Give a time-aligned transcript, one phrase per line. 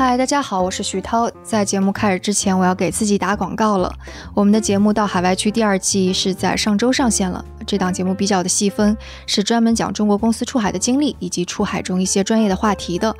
[0.00, 1.30] 嗨，大家好，我是徐涛。
[1.42, 3.94] 在节目开始之前，我要给自己打广告了。
[4.32, 7.44] 我们的节目《到海外去》第二季是在上周上线了。
[7.66, 13.14] 这档节目比较的细分，是专门讲中国公司出海的经历以及出海中一些专业的话题的。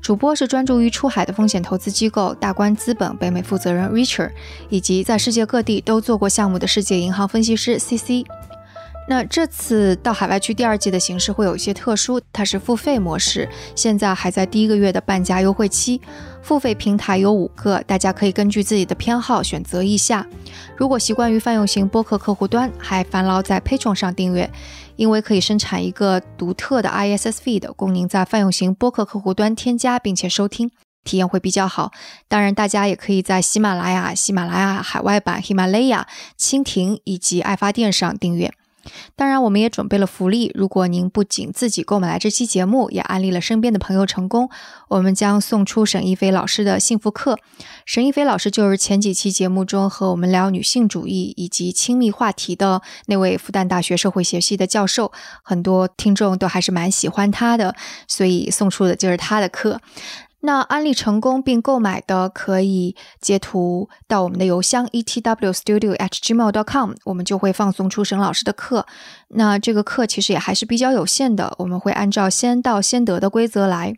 [0.00, 4.30] 主播是专注于出海的风险投资机构大观资本北美负责人 Richard，
[4.68, 8.24] 以及在世界各地都做过项目的世界银行分析师 CC。
[9.10, 16.00] 那这次到海外去第二季的形式会有一些特殊，它是付费模式，现在还在第一个月的半价优惠期。
[16.42, 20.24] 付费平台有五个，大家可以根据自己的偏好选择一下。
[20.76, 24.48] 如果习惯于泛用型播客客户端，还烦劳在 Patreon 上订阅，
[24.94, 30.70] 因为可以生产一个独特的 ISS feed，供您在泛用型播客客户端添加并且收听，
[31.02, 31.90] 体验会比较好。
[32.28, 36.06] 当然，大家也可以在喜马拉雅、喜马拉雅海外版、喜马拉雅、
[36.38, 38.52] 蜻蜓以及爱发电上订阅。
[39.16, 40.50] 当然，我们也准备了福利。
[40.54, 44.48] 如果您不仅自己购买了这期节目，也安利了身边的朋友成功，
[44.88, 47.38] 我们将送出沈一飞老师的幸福课。
[47.84, 57.74] 沈一飞老师就是前几期节目中和我们聊女性主义以及亲密话题的那位复旦大学社会学系的教授，很多听众都还是蛮喜欢他的，
[58.06, 59.80] 所以送出的就是他的课。
[60.42, 68.86] 那安利成功并购买的，可以截图到我们的邮箱 etwstudio@gmail.com，我们就会放送出沈老师的课。
[69.28, 73.94] 那这个课其实也还是比较有限的，我们会按照先到先得的规则来。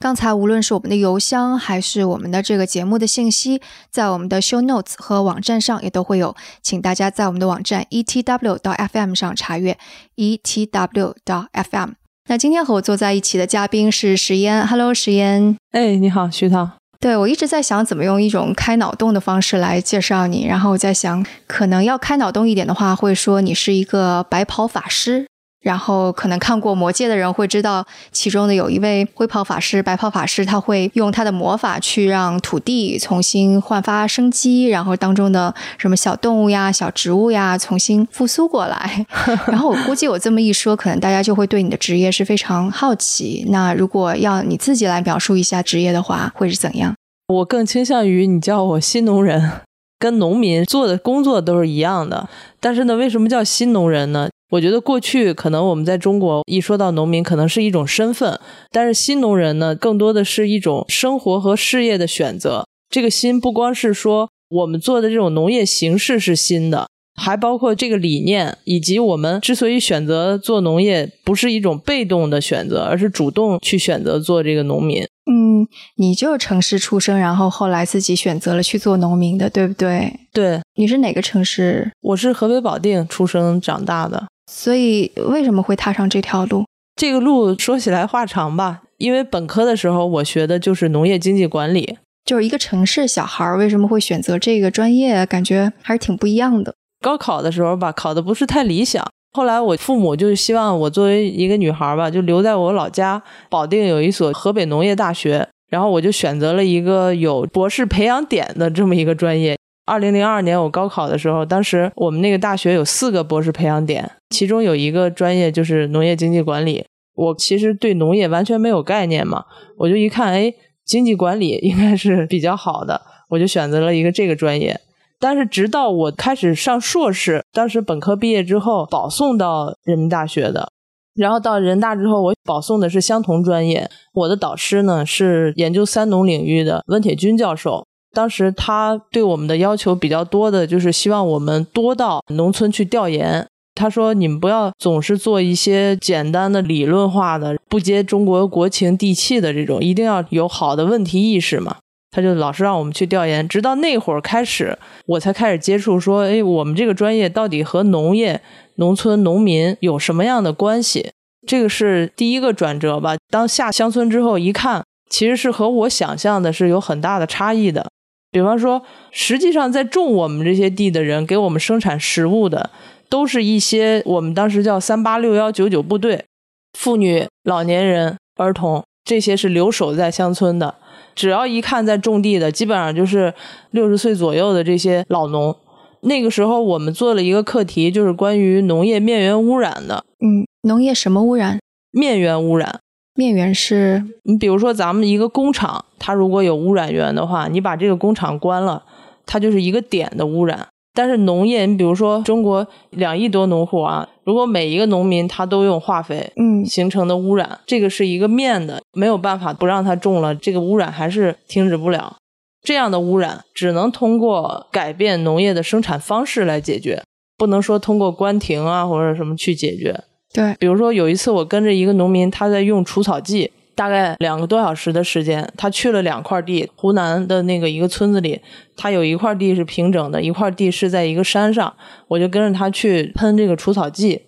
[0.00, 9.78] 刚才无论是我们的邮箱，还是我们的这个节目的信息，在我们的 show notes 和网站上也都会有，请大家在我们的网站 etw 到 fm 上查阅
[10.16, 11.92] etw 到 fm。
[12.28, 15.56] 那今天和我坐在一起的嘉宾是石嫣，Hello，石嫣。
[15.72, 16.70] 哎，你好，徐涛。
[17.00, 25.26] 对我一直在想怎么用一种开脑洞的方式来介绍你，然后我在想，可能要开脑洞一点的话，会说你是一个白袍法师。
[25.62, 39.06] 然后可能看过《魔戒》的人会知道，其中的有一位灰袍法师、白袍法师，他会用他的魔法去让土地重新焕发生机，然后当中的什么小动物呀、小植物呀重新复苏过来。
[39.46, 43.46] 然后我估计我这么一说，可能大家就会对你的职业是非常好奇。
[43.48, 46.94] 那如果要你自己来描述一下职业的话，会是怎样？
[47.28, 49.52] 我更倾向于你叫我新农人，
[49.98, 52.28] 跟农民做的工作都是一样的。
[52.58, 54.28] 但是呢，为什么叫新农人呢？
[54.52, 58.38] 我觉得过去可能我们在中国一说到农民，可能是一种身份，
[58.70, 62.66] 但是新农人呢，更多的是一种生活和事业的选择。
[62.90, 66.86] 这个新不光是说我们做的这种农业形式是新的，
[67.18, 75.02] 还包括这个理念，以及我们之所以选择做农业，不是一种被动的选择，而是主动去选择做这个农民。
[75.24, 80.12] 嗯，你就是城市出生，然后后来自己选择了去做农民的，对不对？
[80.30, 81.90] 对，你是哪个城市？
[82.02, 84.26] 我是河北保定出生长大的。
[84.50, 86.64] 所以为什么会踏上这条路？
[86.96, 96.74] 这个路说起来话长吧，因为本科的时候我学的就是农业经济管理，就是一个城市小孩为什么会选择这个专业，感觉还是挺不一样的。
[97.00, 109.56] 高考的时候吧，考的不是太理想，后来我父母就希望我作为一个女孩吧，就留在我老家保定有一所河北农业大学，然后我就选择了一个有博士培养点的这么一个专业。
[109.84, 116.84] 二零零二年我高考的时候，当时我们那个大学有四个博士培养点，其中有一个专业就是农业经济管理。
[117.14, 119.44] 我其实对农业完全没有概念嘛，
[119.76, 120.54] 我就一看，哎，
[120.84, 124.80] 经济管理应该是比较好的，我就选择了一个这个专业。
[125.20, 130.70] 但是直到我开始上硕士，当时本科毕业之后保送到人民大学的，
[131.14, 137.86] 然后到人大之后，我保送的是相同专业，我的导师呢是研究三农领域的温铁军教授。
[138.12, 143.46] 当时他对我们的要求比较多的，就是希望我们多到农村去调研。
[143.74, 151.76] 他说：“你们不要总是做一些简单的理论化的、不接中国国情地气的这种，一定要有好的问题意识嘛。”
[152.14, 153.48] 他就老是让我们去调研。
[153.48, 158.42] 直到那会儿开始，我才开始接触，说：“哎，我们这个专业到底和农业、
[158.74, 161.12] 农村、农民有什么样的关系？”
[161.48, 163.16] 这个是第一个转折吧。
[163.30, 167.88] 当下乡村之后，一看，其实是和我想象的是有很大的差异的。
[168.32, 172.70] 比方说，实际上在种我们这些地的人，给我们生产食物的，
[173.10, 176.24] 都是一些我们当时叫“三八六幺九九”部队，
[176.72, 180.76] 妇女、老年人、儿童，这些是留守在乡村的。
[181.14, 183.34] 只要一看在种地的，基本上就是
[183.70, 185.54] 六十岁左右的这些老农。
[186.00, 190.04] 那个时候，我们做了一个课题，就是关于农业面源污染的。
[190.24, 191.60] 嗯，农业什么污染？
[191.90, 192.80] 面源污染。
[193.14, 198.82] 面源是你比如说咱们一个工厂，它如果有污染源的话，你把这个工厂关了，
[199.24, 200.66] 它就是一个点的污染。
[200.92, 212.16] 但是农业，你比如说中国两亿多农户啊，如果每一个农民他都用化肥，嗯，形成的污染，这个是一个面的，没有办法不让它种了，这个污染还是停止不了。
[212.62, 217.02] 这样的污染只能通过改变农业的生产方式来解决，
[217.38, 219.98] 不能说通过关停啊或者什么去解决。
[220.34, 223.50] 对，比如说有一次我跟着一个农民，他在用除草剂。
[223.74, 228.40] 大概两个多小时的时间，他去了两块地，湖南的那个一个村子里，
[228.76, 231.72] 他有一块地是平整的，一块地是在一个山上，
[232.08, 234.22] 我就跟着他去喷这个除草剂。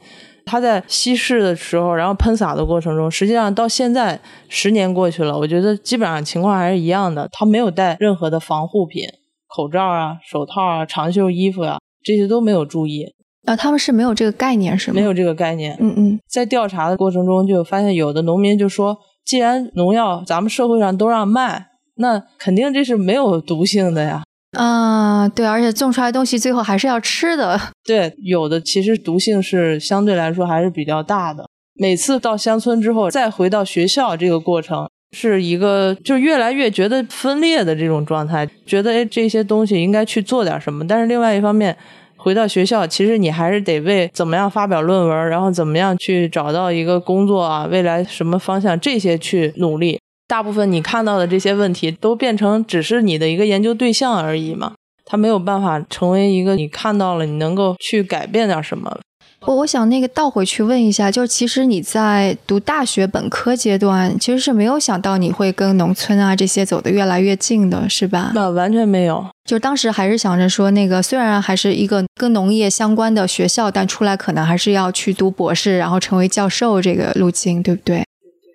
[0.47, 7.29] 他在稀释的时候，然后喷洒的过程中，实际上到现在十年过去了，我觉得基本上情况还是一样的。
[7.33, 9.05] 他没有带任何的防护品，
[9.47, 13.07] 口罩啊、手套啊、长袖衣服啊，这些都没有注意。
[13.47, 14.95] 啊，他们是没有这个概念是吗？
[14.95, 15.77] 没有这个概念。
[15.81, 18.99] 嗯嗯，在调查的过程中，就发现有的农民就说。
[19.25, 24.23] 既然农药咱们社会上都让卖，那肯定这是没有毒性的呀。
[24.59, 27.61] 啊，对，而且种出来东西最后还是要吃的。
[27.85, 31.47] 对，有的其实毒性是相对来说还是比较大的。
[31.75, 41.77] 每次到乡村之后，再回到学校，这个过程是一个就越来越觉得分裂的这种状态，觉得哎这些东西应该去做点什么，但是另外一方面。
[42.25, 50.01] 回到学校，其实你还是得为怎么样发表论文，然后怎么样去找到一个工作啊，未来什么方向这些去努力。
[50.27, 54.73] 大部分你看到的这些问题，都变成只是你的一个研究对象而已嘛，
[55.05, 58.99] 它没有办法成为一个你看到了你能够去改变点什么。
[59.47, 68.33] 我我想那个倒回去问一下，就是其实你在读大学本科阶段，其实是没有想到你会跟农村啊这些走得越来越近的，是吧？
[68.35, 78.03] 那完全没有，就当时还是想着说，那个虽然还是一个跟农业相关的学校，但出来可能还是要去读博士，然后成为教授这个路径，对不对？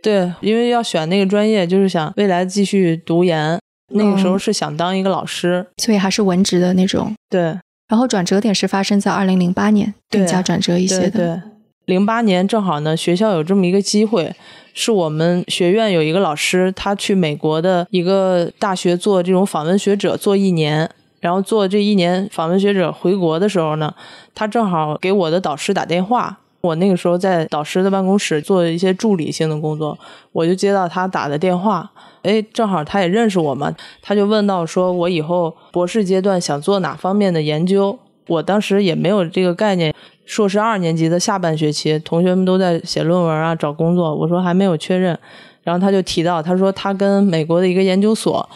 [0.02, 3.60] 对，因为要选那个专业，就是想未来继续读研，
[3.94, 7.14] 那个时候是想当一个老师，所以还是文职的那种。
[7.30, 7.56] 对。
[7.90, 11.10] 然后转折点是发生在二零零八年，更加转折一些的。
[11.10, 11.42] 对，
[11.86, 14.34] 零八年正好呢，学校有这么一个机会，
[14.74, 20.90] 是我们学院有一个老师，他去美国的一个大学做这种访问学者，做一年。
[21.20, 23.94] 然后做这一年访问学者回国的时候呢，
[24.34, 26.40] 他正好给我的导师打电话。
[26.62, 29.98] 我那个时候在导师的办公室做一些助理性的工作，
[30.32, 31.90] 我就接到他打的电话。
[32.24, 37.98] 哎，正好他也认识我嘛，他就问到说，我以后博士阶段想做哪方面的研究？
[38.28, 39.94] 我当时也没有这个概念。
[40.26, 44.14] 硕士二年级的下半学期，同学们都在写论文啊，找工作。
[44.14, 45.18] 我说还没有确认。
[45.64, 48.48] 然后他就提到，他说他跟美国的一个研究所，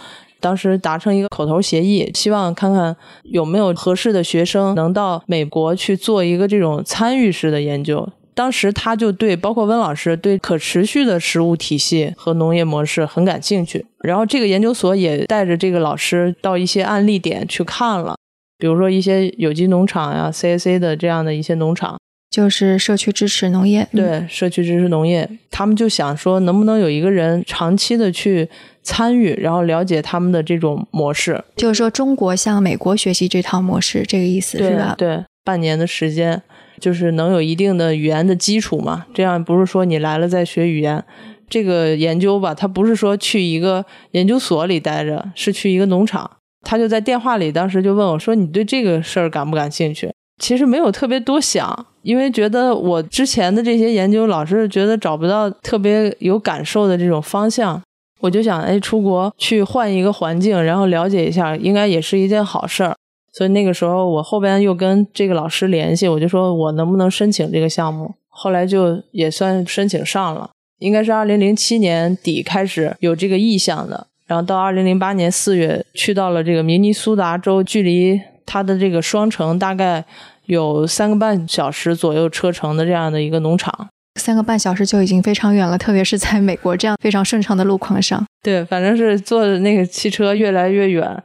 [0.44, 2.94] 当时达成一个口头协议，希望看看
[3.24, 8.10] 有没有合适的学生能到美国去做一个这种参与式的研究。
[8.36, 13.86] 当时他就对，包括温老师对可持续的食物体系和农业模式很感兴趣。
[14.00, 18.18] 然后这个研究所也带着这个老师到一些案例点去看了，
[18.57, 21.98] 比如说一些有机农场呀、CAC 的这样的一些农场，
[22.33, 23.88] 就是社区支持农业。
[23.91, 28.50] 对，社区支持农业，他们就想说，能不能有一个人长期的去
[28.81, 31.44] 参与，然后了解他们的这种模式。
[31.56, 34.95] 就是说，中国向美国学习这套模式，这个意思是吧？
[34.97, 36.41] 对，半年的时间。
[36.80, 41.01] 就是能有一定的语言的基础嘛，这样不是说你来了再学语言，
[41.47, 46.29] 这个研究吧，他不是说去一个研究所里待着，是去一个农场。
[46.65, 57.81] 他就在电话里当时就问我说：“你对这个事儿感不感兴趣？”其实没有特别多想，因为觉得我之前的这些研究老是觉得找不到特别有感受的这种方向，
[58.19, 62.96] 我就想，哎，出国去换一个环境，然后了解一下，应该也是一件好事儿。
[63.31, 68.13] 所以那个时候，我后边又跟这个老师联系，我就说我能不能申请这个项目。
[68.29, 80.03] 后来就也算申请上了，应该是二零零七年底开始有这个意向的，然后到二零零八年四月去到了这个明尼苏达州，距离它的这个双城大概
[80.45, 83.88] 有三个半小时左右车程的这样的一个农场。
[84.19, 88.23] 三个半小时就已经非常远了，特别是在美国这样非常顺畅的路况上。
[88.43, 91.23] 对，反正是坐的那个汽车越来越远。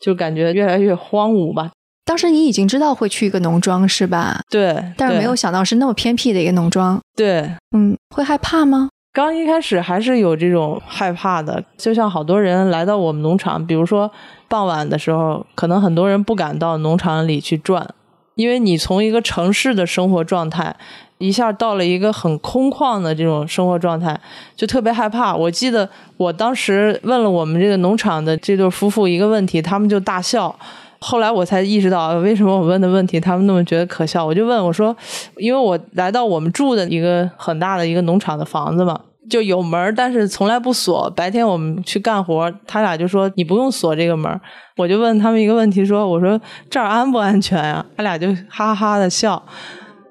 [0.00, 1.70] 就感觉越来越荒芜吧。
[2.06, 4.40] 当时你已经知道会去一个农庄是吧？
[4.48, 6.98] 对，但是没有想到是那么偏僻的一个农庄。
[7.14, 8.88] 对，嗯，会害怕吗？
[9.12, 14.10] 刚一开始还是有这种害怕的，就像好多人来到我们农场，比如说
[14.48, 17.92] 傍晚的时候，可能很多人不敢到农场里去转，
[18.36, 20.76] 因为你从一个城市的生活状态。
[21.18, 24.18] 一下到了一个很空旷的这种生活状态，
[24.56, 25.36] 就特别害怕。
[25.36, 25.86] 我记得
[26.16, 30.58] 我当时问了我们这个农场的这对夫妇一个问题，他们就大笑。
[31.00, 34.24] 后来我才意识到，为什么我问的问题他们那么觉得可笑。
[34.24, 34.94] 我就问我说，
[35.38, 41.08] 因为我来到我们住的一个很大的一个农场的房子嘛，就有门，但是从来不锁。
[41.16, 44.40] 白天我们去干活，他俩就说你不用锁这个门。
[44.76, 46.38] 我就问他们一个问题，说我说
[46.68, 47.84] 这儿安不安全呀？
[47.96, 49.42] 他俩就哈哈的笑。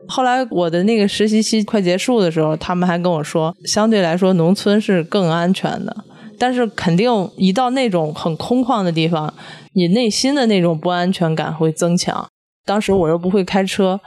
[0.08, 5.96] 后来我的那个实习期快结束的时候，他们还跟我说，相对来说农村是更安全的，
[6.40, 9.32] 但是肯定一到那种很空旷的地方，
[9.80, 12.28] 你内心的那种不安全感会增强。
[12.66, 14.02] 当时我又不会开车。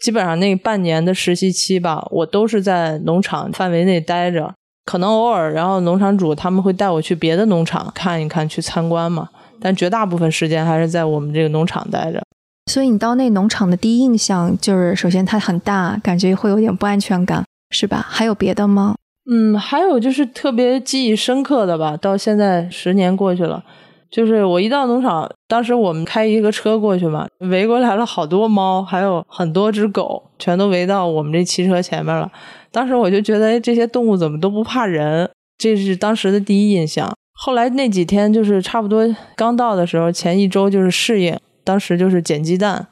[0.00, 4.52] 基本上那半年的实习期吧，我都是在农场范围内待着，
[4.84, 9.28] 可能偶尔，然后农场主他们会带我去别的农场看一看，去参观嘛。
[9.60, 12.20] 但绝大部分时间还是在我们这个农场待着。
[12.68, 18.04] 所以你到那农场的第一印象就是，首先它很大，感觉会有点不安全感，是吧？
[18.10, 18.96] 还有别的吗？
[19.30, 23.62] 嗯，还有就是特别记忆深刻的吧，到现在十年过去了。
[24.12, 32.30] 就是我一到农场，当时我们开一个车过去嘛，围过来了好多猫，还有很多只狗，全都围到我们这汽车前面了。
[32.70, 35.30] 当时我就觉得，这些动物怎么都不怕人？
[35.56, 37.10] 这是当时的第一印象。
[37.32, 39.02] 后来那几天就是差不多
[39.34, 42.86] 刚到的时候，前一周就是适应，当时就是捡鸡蛋，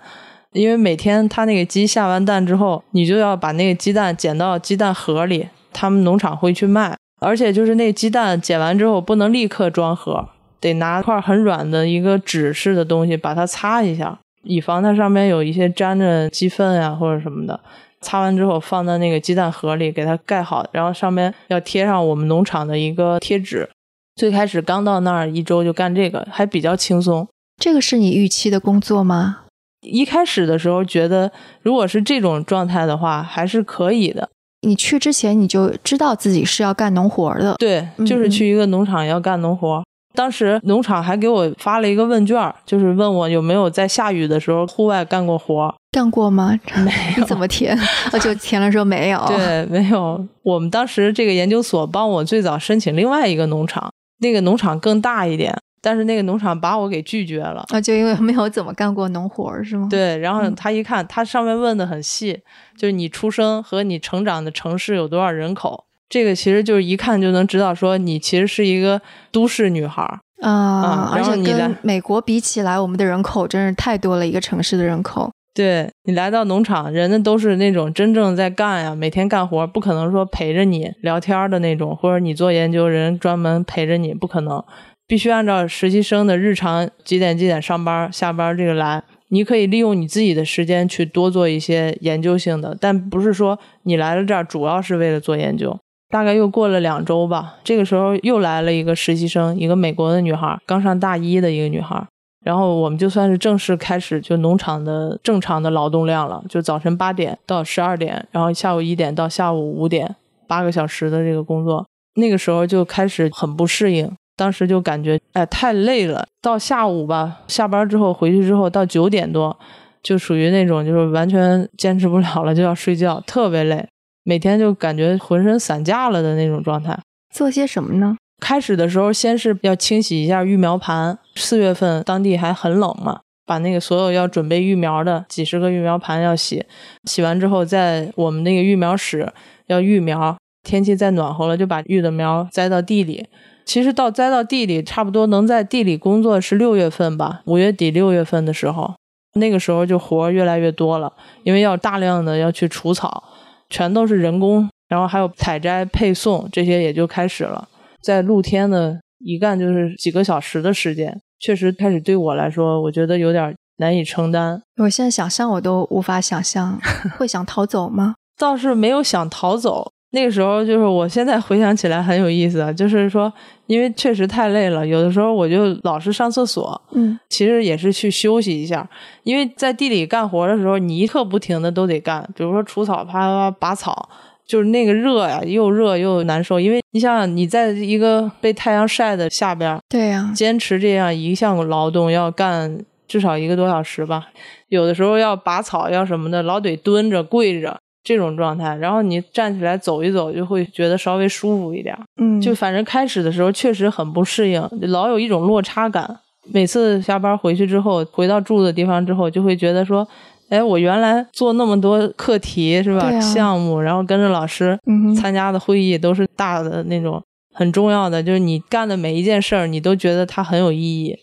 [0.53, 10.31] 因为每天它那个鸡下完蛋之后，你就要把那个鸡蛋捡到鸡蛋盒里，他们农场会去卖，而且就是那鸡蛋捡完之后不能立刻装盒。
[10.61, 17.59] 得拿块很软的一个纸似的东西把它擦一下，以防它上面有一些沾着鸡粪啊或者什么的。
[18.03, 23.69] 擦完之后放到那个鸡蛋盒里，给它盖好，然后上面要贴上我们农场的一个贴纸。
[24.17, 27.27] 最开始刚到那儿一周就干这个，还比较轻松。
[27.61, 29.41] 这个是你预期的工作吗？
[29.83, 31.31] 一开始的时候觉得，
[31.63, 34.29] 如果是这种状态的话，还是可以的。
[34.63, 37.55] 你去之前你就知道自己是要干农活的？
[37.59, 39.83] 对，就是去一个农场要干农活。
[40.15, 45.75] 当时农场还给我发了一个问卷，就是问我有没有在下雨的时候户外干过活。
[45.93, 46.59] 干过吗？
[46.85, 47.25] 没有。
[47.25, 47.79] 怎么填？
[48.13, 49.25] 我就填了说没有。
[49.29, 50.25] 对，没有。
[50.43, 57.65] 我们当时这个研究所帮我最早申请另外一个农场，那个农场更大一点，但是那个农场把我给拒绝了。
[57.71, 59.89] 啊，就因为没有怎么干过农活是吗？
[59.91, 60.19] 对。
[60.19, 62.41] 然后他一看，他上面问的很细，
[62.77, 65.87] 就是你出生和你成长的城市有多少人口。
[66.11, 69.01] 这个其实就是一看就能知道，说你其实是一个
[69.31, 75.31] 都市女孩儿啊，而且跟美国比起来，我们的人口真是太多了，一个城市的人口。
[75.55, 84.65] 对你来到农场，人家都是那种真正在干呀，每天干活，不可能说陪着你聊天的那种，或者你做研究，人专门陪着你，不可能，
[85.07, 89.03] 必须按照实习生的日常几点几点上班下班这个来。
[89.29, 95.79] 你可以利用你自己的时间去多做一些研究性的，但不是说你来了这儿主要是为了做研究。
[96.11, 102.05] 大概又过了两周吧，这个时候又来了一个实习生，一个美国的女孩，刚上大一的一个女孩。
[102.45, 110.17] 然后我们就算是正式开始就农场的正常的劳动量了，就早晨八点到十二点，然后下午一点到下午五点，
[110.49, 111.87] 八个小时的这个工作。
[112.15, 116.27] 那个时候就开始很不适应，当时就感觉哎太累了。
[116.41, 119.57] 到下午吧，下班之后回去之后到九点多，
[120.03, 123.87] 就属于那种就是完全坚持不了了，就要睡觉，特别累。
[124.31, 126.97] 每天就感觉浑身散架了的那种状态。
[127.35, 128.17] 做些什么呢？
[128.41, 131.19] 开始的时候，先是要清洗一下育苗盘。
[131.35, 136.65] 四月份当地还很冷嘛，把那个所有要准备育苗的几十个育苗盘要洗。
[137.07, 139.33] 洗完之后，在我们那个育苗室
[139.67, 140.37] 要育苗。
[140.63, 143.27] 天气再暖和了，就把育的苗栽到地里。
[143.65, 148.95] 其实到栽到地里，差不多能在地里工作是六月份吧，五月底六月份的时候，
[149.35, 153.25] 那个时候就活越来越多了，因为要大量的要去除草。
[153.71, 157.67] 全都是人工，然后还有采摘、配送这些也就开始了。
[158.03, 164.61] 在露天的一干就是几个小时的时间，确实开始对我来说，我觉得有点难以承担。
[164.79, 166.79] 我现在想象我都无法想象，
[167.17, 168.15] 会想逃走吗？
[168.37, 169.93] 倒是没有想逃走。
[170.13, 173.33] 那个时候就是我现在回想起来很有意思，就是说，
[173.67, 178.89] 因为确实太累了，有的时候我就老是上厕所，嗯，其实也是去休息一下。
[179.23, 184.09] 因为在地里干活的时候，你一刻不停的都得干，比如说除草、啪啪拔草，
[184.45, 186.59] 就是那个热呀，又热又难受。
[186.59, 194.27] 因为你想想，你在一个被太阳晒的下边，对呀，坚持这样一项劳动要干至少一个多小时吧，
[194.69, 197.79] 有的时候要拔草要什么的，老得蹲着跪着。
[198.03, 201.97] 这种状态，然后你站起来走一走，就会觉得稍微舒服一点。
[202.21, 206.19] 嗯，就反正开始的时候确实很不适应，老有一种落差感。
[206.53, 210.07] 每次下班回去之后，回到住的地方之后，就会觉得说，
[210.49, 213.21] 哎，我原来做那么多课题是吧？
[213.21, 214.79] 项目，然后跟着老师
[215.21, 221.15] 参加的会议都是大的那种很重要的，就是你干的每一件事儿，你都觉得它很有意义。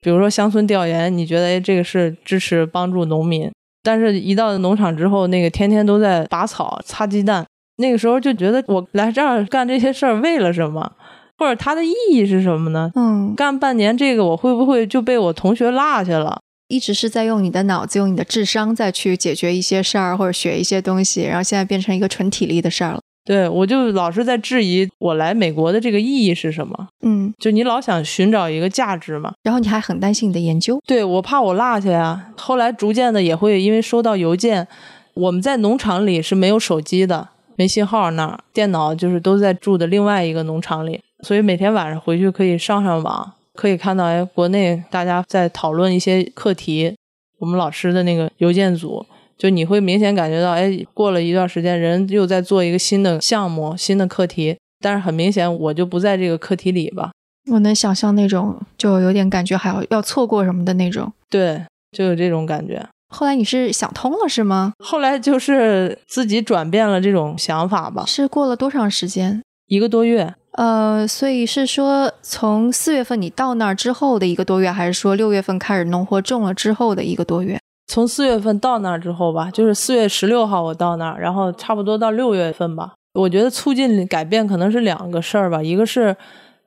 [0.00, 3.50] 比如说乡村调研，你觉得哎，这个是支持帮助农民。
[3.84, 10.92] 但是，一到农场之后，那个天天都在拔草、擦鸡蛋，那个时候就觉得我来这儿干这些事儿为了什么，
[11.36, 12.90] 或者它的意义是什么呢？
[12.96, 16.40] 嗯，干半年这个，我会不会就被我同学落下了？
[16.68, 23.00] 一直是在用你的脑子、用你的智商再去解决一些事儿或者学一些东西，然后现在变成一个纯体力的事儿了。
[23.24, 26.88] 对，我就老是在质疑我来美国的这个意义是什么。
[27.00, 30.78] 嗯，就你老想寻找一个价值嘛，然后你还很担心你的研究。
[30.86, 32.28] 对我怕我落下呀。
[32.36, 34.68] 后来逐渐的也会因为收到邮件，
[35.14, 46.94] 我们在农场里是没有手机的，没信号那儿，电脑就是都在住的另外一个农场里，所以每天晚上回去可以上上网，可以看到哎国内大家在讨论一些课题，
[47.38, 49.06] 我们老师的那个邮件组。
[49.36, 57.10] 就你会明显感觉到，哎，过了一段时间，人又在做一个新的项目、新的课题，但是很明显我就不在这个课题里吧。
[57.50, 61.12] 我能想象那种，就有点感觉还要要错过什么的那种。
[61.28, 61.62] 对，
[61.92, 62.86] 就有这种感觉。
[63.14, 64.72] 后来你是想通了是吗？
[64.78, 68.04] 后来就是自己转变了这种想法吧。
[68.06, 69.42] 是过了多长时间？
[69.66, 70.34] 一个多月。
[70.52, 77.58] 呃，所以是说从四月份你到那儿之后的一个多月，还是说六月份开始农活种了之后的一个多月？
[77.86, 82.94] 从四月份到那儿之后吧，就是四月十六号我到那儿，然后差不多到六月份吧。
[83.14, 86.16] 我觉得促进改变可能是两个事儿吧，一个是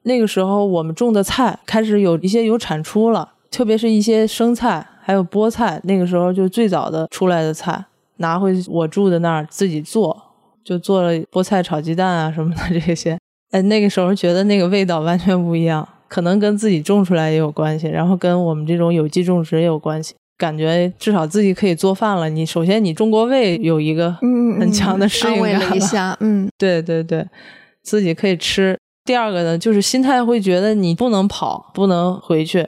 [0.04, 7.84] 那个时候我们种的菜开始有一些有产出了，特别是一些生菜还有菠菜，那个时候就最早的出来的菜，
[8.18, 10.16] 拿回我住的那儿自己做，
[10.64, 13.18] 就做了菠菜炒鸡蛋啊什么的这些。
[13.52, 20.16] 哎，那个时候觉得那个味道完全不一样，可能跟自己种出来也有关系，然后跟我们这种有机种植也有关系。
[20.38, 22.30] 感觉至少自己可以做饭了。
[22.30, 24.12] 你首先你中国胃有一个
[24.60, 27.26] 很强的适应感了一下，嗯， 对对对，
[27.82, 28.78] 自己可以吃。
[29.04, 32.68] 第二个呢，就是心态会觉得你不能跑，不能回去，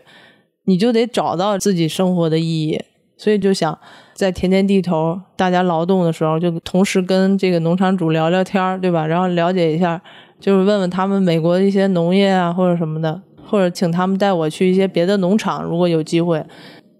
[0.65, 2.81] 你就得找到自己生活的意义。
[3.17, 3.77] 所以就想
[4.13, 9.05] 在田间地头大家劳动的时候，就同时跟这个农场主聊聊天，对吧？
[9.05, 10.01] 然后了解一下，
[10.39, 16.41] 就是问问他们美国的一些农业啊或者什么的，或者请他们带我去一些别的农场，如果有机会。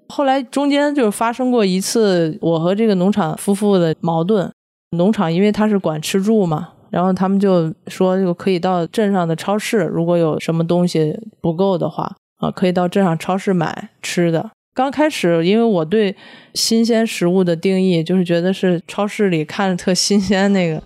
[0.09, 4.51] 后来中间就是发生过一次我和这个农场夫妇的矛盾，
[4.97, 14.49] 农场因为他是管吃住嘛，然后他们就说就可以到镇上的超市，如果有什么东西不够的话啊，可以到镇上超市买吃的。
[14.73, 16.15] 刚开始因为我对
[16.53, 20.81] 新鲜食物的定义就是觉得是超市里看着特新鲜那个。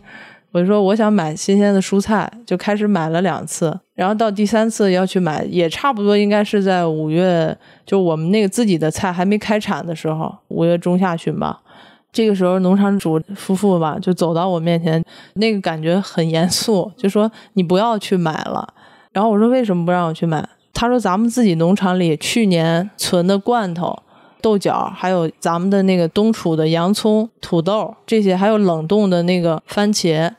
[0.53, 11.59] 我就说我想买新鲜的蔬菜，就开始买了两次，然后到第三次要去买，也差不多应该是在五月，就我们那个自己的菜还没开产的时候，五月中下旬吧。
[12.11, 18.71] 这个时候农场主夫妇吧就走到我面前，那个感觉很严肃，就说你不要去买了。
[19.11, 20.47] 然后我说为什么不让我去买？
[20.71, 23.97] 他说咱们自己农场里去年存的罐头、
[24.39, 30.31] 豆角，还有咱们的那个冬储的洋葱、土豆这些，还有冷冻的那个番茄。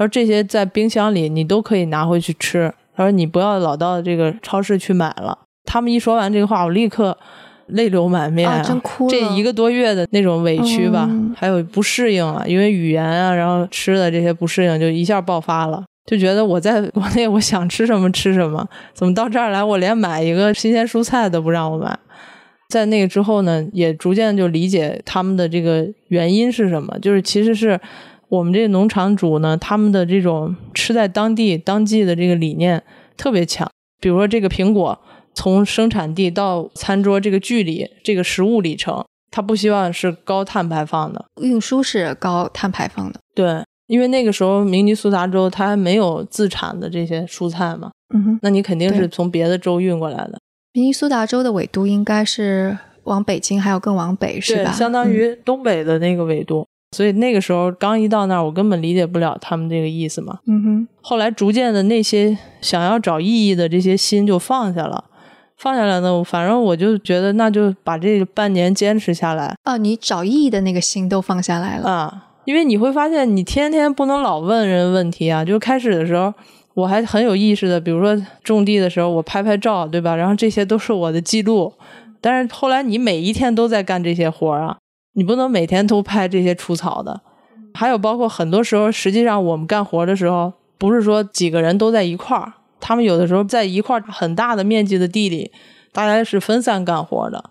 [0.00, 2.72] 他说这些在冰箱里你都可以拿回去吃。
[2.96, 5.38] 他说你不要老到这个超市去买了。
[5.66, 7.14] 他们一说完这个话，我立刻
[7.66, 15.84] 泪流满面啊，真哭这一个多月的那种委屈吧，还有不适应啊，因为语言啊，然后吃的这些不适应，就一下爆发了。
[16.06, 21.98] 就觉得我在国内我想吃什么吃什么，怎么到这儿来我连买一个新鲜蔬菜都不让我买？
[22.70, 27.78] 在那个之后呢，也逐渐就理解他们的这个原因是什么，就是其实是。
[28.30, 32.82] 我们这农场主呢，他们的这种吃在当地当季的这个理念
[33.16, 33.68] 特别强。
[34.00, 34.96] 比如说，这个苹果
[35.34, 41.26] 从生产地到餐桌这个距离，这个食物里程，他不希望是高碳排放的。
[41.42, 43.18] 运输是高碳排放的。
[43.34, 47.90] 对，因为那个时候明尼苏达州它还没有自产的这些蔬菜嘛。
[48.14, 48.38] 嗯哼。
[48.42, 50.38] 那你肯定是从别的州运过来的。
[50.72, 54.70] 明尼苏达州的纬度应该是往北京还有更往北，是吧？
[54.70, 56.64] 相当于东北的那个纬度。
[56.96, 60.38] 所以那个时候刚一到那儿，我根本理解不了他们这个意思嘛。
[60.46, 60.88] 嗯哼。
[61.00, 65.04] 后来逐渐的那些想要找意义的这些心就放下了，
[65.56, 69.54] 放下来呢，反正我就觉得那就把这半年坚持下来。
[69.62, 72.26] 啊，你找意义的那个心都放下来了啊！
[72.44, 75.44] 因为你会发现，你天天不能老问人问题啊。
[75.44, 76.34] 就开始的时候，
[76.74, 80.16] 我还很有意识的，比如说种地的时候，我拍拍照，对吧？
[80.16, 81.72] 然后这些都是我的记录。
[82.20, 84.78] 但是后来你每一天都在干这些活儿啊。
[85.12, 87.20] 你不能每天都拍这些除草的，
[87.74, 95.50] 还有包括很多时候，实际上我们干活的时候，不是说几个人都在一块儿，他们有的时候在一块儿很大的面积的地里，
[95.92, 97.50] 大家是分散干活的，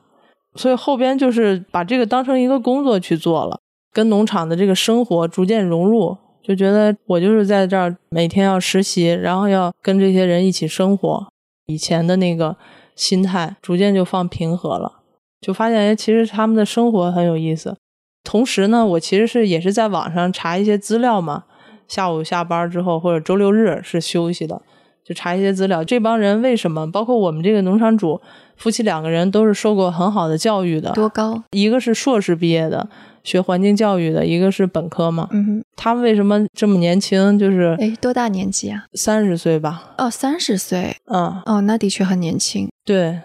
[0.56, 3.60] 所以后边就是把这个当成一个工作去做了，
[3.92, 11.28] 跟农场的这个生活逐渐融入，就觉得我就是在这儿每天要实习，然后要跟这些人一起生活，
[11.68, 12.56] 以前的那个
[12.96, 14.99] 心态逐渐就放平和了。
[15.42, 17.76] 就发现，哎，其实他们的生活很有意思。
[18.24, 21.46] 同时呢，我其实是也是在网上查一些资料嘛，
[21.88, 24.62] 下午下班之后或者周六日是休息的，
[25.04, 25.84] 就查一些资料。
[25.84, 26.92] 这帮人为什么？
[26.92, 28.22] 包括我们这个农场主
[28.58, 31.42] 夫妻两个人都是受过很好的教育的，多高？
[31.52, 32.88] 一个是硕士毕业的，
[33.24, 35.30] 学环境教育的，一个是本科嘛。
[35.32, 37.40] 嗯哼，他们为什么这么年轻？
[37.40, 38.84] 就是哎，多大年纪啊？
[38.94, 39.94] 三十岁吧。
[39.98, 40.98] 哦，三十岁。
[41.06, 42.70] 嗯，哦，那的确很年轻。
[42.84, 43.22] 对，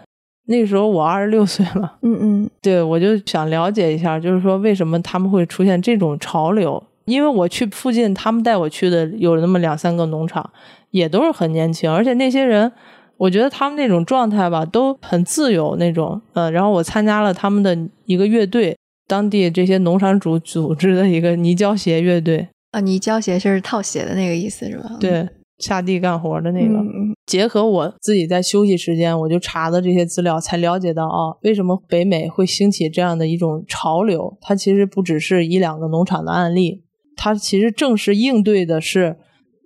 [0.47, 1.97] 那个时候我二十六岁了。
[2.03, 6.83] 嗯嗯，对，我就想了解一下，就是说为什么他们会出现这种潮流？
[7.07, 10.49] 因为我去附近，他们带我去的有那么两三个农场，
[10.91, 12.73] 也都是很年轻，而且那些人，
[13.19, 16.21] 我觉得他们那种状态吧，都很自由那种。
[16.33, 17.77] 呃，然后我参加了他们的
[18.07, 18.75] 一个乐队，
[19.07, 22.49] 当地这些农场主组织的一个泥胶鞋乐队。
[22.71, 24.97] 啊，泥胶鞋是套鞋的那个意思是吧？
[24.99, 25.29] 对，
[25.59, 26.83] 下地干活的那个。
[27.27, 34.37] 结合我自己在休息时间，我就查的这些资料，才了解到啊，为什么北美会兴起这样的一种潮流？
[34.43, 36.85] 它其实不只是一两个农场的案例，
[37.17, 39.17] 它其实正是应对的是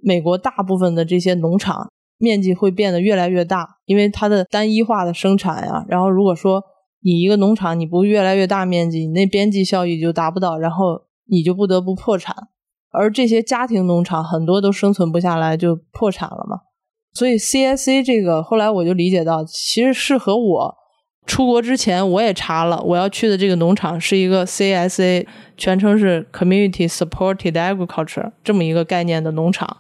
[0.01, 5.85] 美国大部分的这些农场面积会变得越来越大，因为它的单一化的生产呀。
[5.89, 6.63] 然后如果说
[7.01, 12.35] 你一个农场你不越来越大面积，你那边际效益就达不到，然后你就不得不破产。
[12.91, 16.61] 而这些家庭农场很多都生存不下来，就破产了嘛。
[17.13, 20.75] 所以 CSA 这个后来我就理解到，其实适合我
[21.27, 29.79] 出国之前我也查了，我要去的这个农场是一个 CSA，全称是 Community Supported Agriculture 这么一个概念的农场。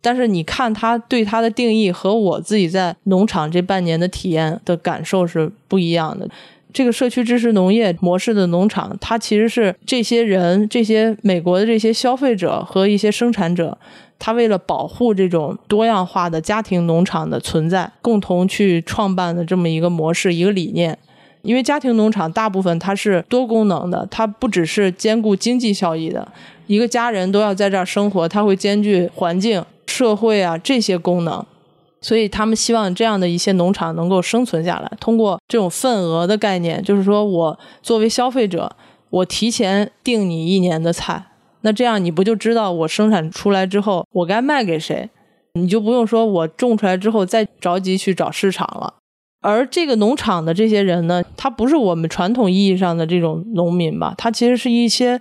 [0.00, 6.28] 但是你看它对它的定义和我自己在农场这半年的体验的感受是不一样的。
[6.76, 13.78] 这个社区支持农业模式的农场，它其实是这些人、这些美国的这些消费者和一些生产者，
[14.18, 20.98] 他为了保护这种多样化的家庭农场的存在，共同去创办的这么一个模式、一个理念。
[21.40, 26.28] 因为家庭农场大部分它是多功能的，它不只是兼顾经济效益的，
[26.66, 31.42] 一个家人都要在这儿生活，它会兼具环境、社会啊这些功能。
[32.00, 38.74] 所以他们希望这样的一些农场能够生存下来，通过这种份额的概念，就是说我作为消费者，
[39.10, 41.26] 我提前订你一年的菜，
[41.62, 45.10] 那这样你不就知道我生产出来之后我该卖给谁，
[45.54, 48.94] 你就不用说我种出来之后再着急去找市场了。
[49.42, 55.20] 而这个农场的这些人呢，他不是我们传统意义上的这种农民吧，他其实是一些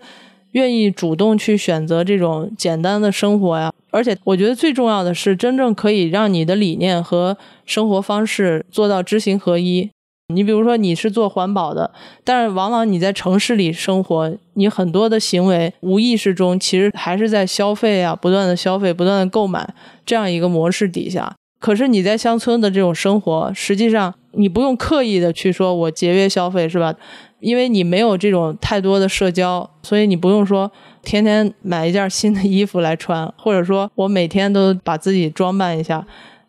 [0.56, 3.72] 愿意主动去选择这种简单的生活呀。
[3.91, 9.89] 而且我觉得最重要的是，真正可以让你的理念和生活方式做到知行合一。
[10.34, 11.91] 你比如说，你是做环保的，
[12.24, 21.36] 但是往往你在城市里生活，你很多的行为无意识中其实还是在消费啊，不断的消费，不断的购买这样一个模式底下。
[21.60, 26.94] 可是你在乡村的这种生活，实际上你不用刻意的去说我节约消费，是吧？
[27.39, 30.72] 因为你没有这种太多的社交，所以你不用说
[31.04, 36.06] 天天买一件新的衣服来穿，或者说我每天都把自己装扮一下，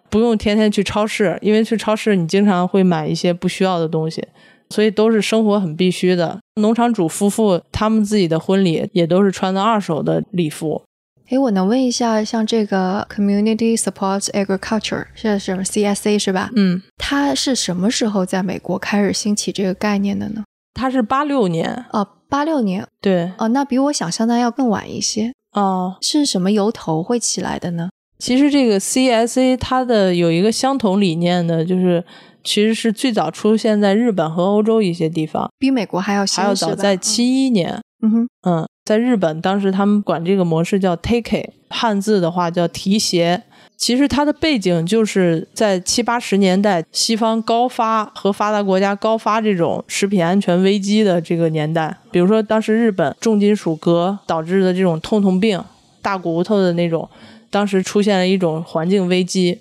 [0.08, 4.26] 不用天天去超市，因为去超市你经常会买一些不需要的东西，
[4.70, 6.38] 所以都是生活很必须的。
[6.60, 10.82] 农场主夫妇他们自己的婚礼也都是穿的二手的礼服。
[11.28, 16.50] 诶，我能问一下，像这个 Community Supports Agriculture 是什么 CSA 是吧？
[16.54, 20.44] 嗯，它是什么时候在美国开始兴起这个概念的呢？
[20.74, 25.32] 它是八六年，哦，八六年，对，哦，那比我想象的要更晚一些。
[25.52, 27.88] 哦，是什么由头会起来的呢？
[28.18, 32.04] 其实这个 CSA 它的有一个相同理念的，就是
[32.44, 37.82] 其实是最早出现在日本和欧洲一些地方，比美国还要新，还要早在七一年。
[38.02, 43.42] 嗯哼，嗯，在日本当时他们管这个模式叫 take，汉字的话叫提携。
[43.76, 51.96] 其实它的背景就是在七八十年代，西方高发和发达国家高发这种食品安全危机的这个年代。
[52.12, 55.60] 比如说，当时日本重金属镉导致的这种痛痛病、
[56.00, 57.08] 大骨头的那种，
[57.50, 59.58] 当时出现了一种环境危机。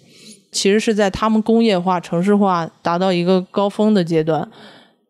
[0.51, 4.47] 其实是在他们工业化、城市化达到一个高峰的阶段，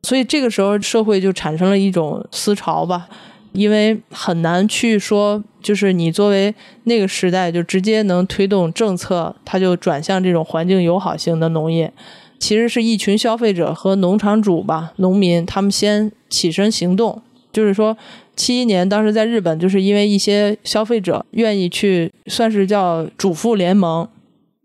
[0.03, 3.07] 所以这个时候社会就产生了一种思潮吧。
[3.55, 11.91] 因为很难去说，就是你作为那个时代就直接能推动政策，它就转向这种环境友好性的农业。
[12.37, 17.21] 其实是一群消费者和农场主吧，农民他们先起身行动。
[17.53, 17.97] 就是说，
[18.35, 24.05] 七一年当时在日本，就是因为一些消费者愿意去，算是叫主妇联盟。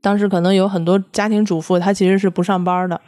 [0.03, 3.01] 当时可能有很多家庭主妇，她其实是不上班的。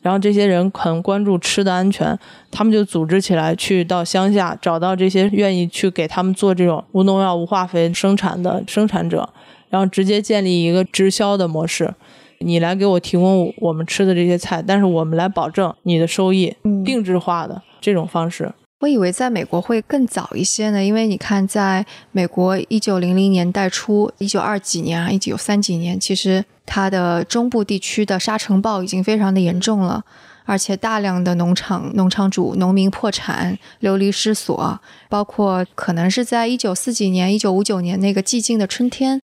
[0.00, 2.18] 然后这些人很关注吃的安全，
[2.50, 9.28] 他们就组织起来去到乡下找到这些愿意去给他们做这种无农药、无化肥生产的生产者，
[9.68, 11.92] 然后直接建立一个直销的模式。
[12.40, 18.52] 你来给我提供我们吃的这些菜，但是我们来保证你的收益，定制化的这种方式。
[18.80, 30.04] 我以为在美国会更早一些呢，因为你看，在美国一九零零年代初，一九二几年啊，一九三几年，其实它的中部地区的沙尘暴已经非常的严重了，
[30.44, 39.20] 而且大量的农场、农场主、农民破产、流离失所，包括可能是在一九四几年、一九五九年那个寂静的春天，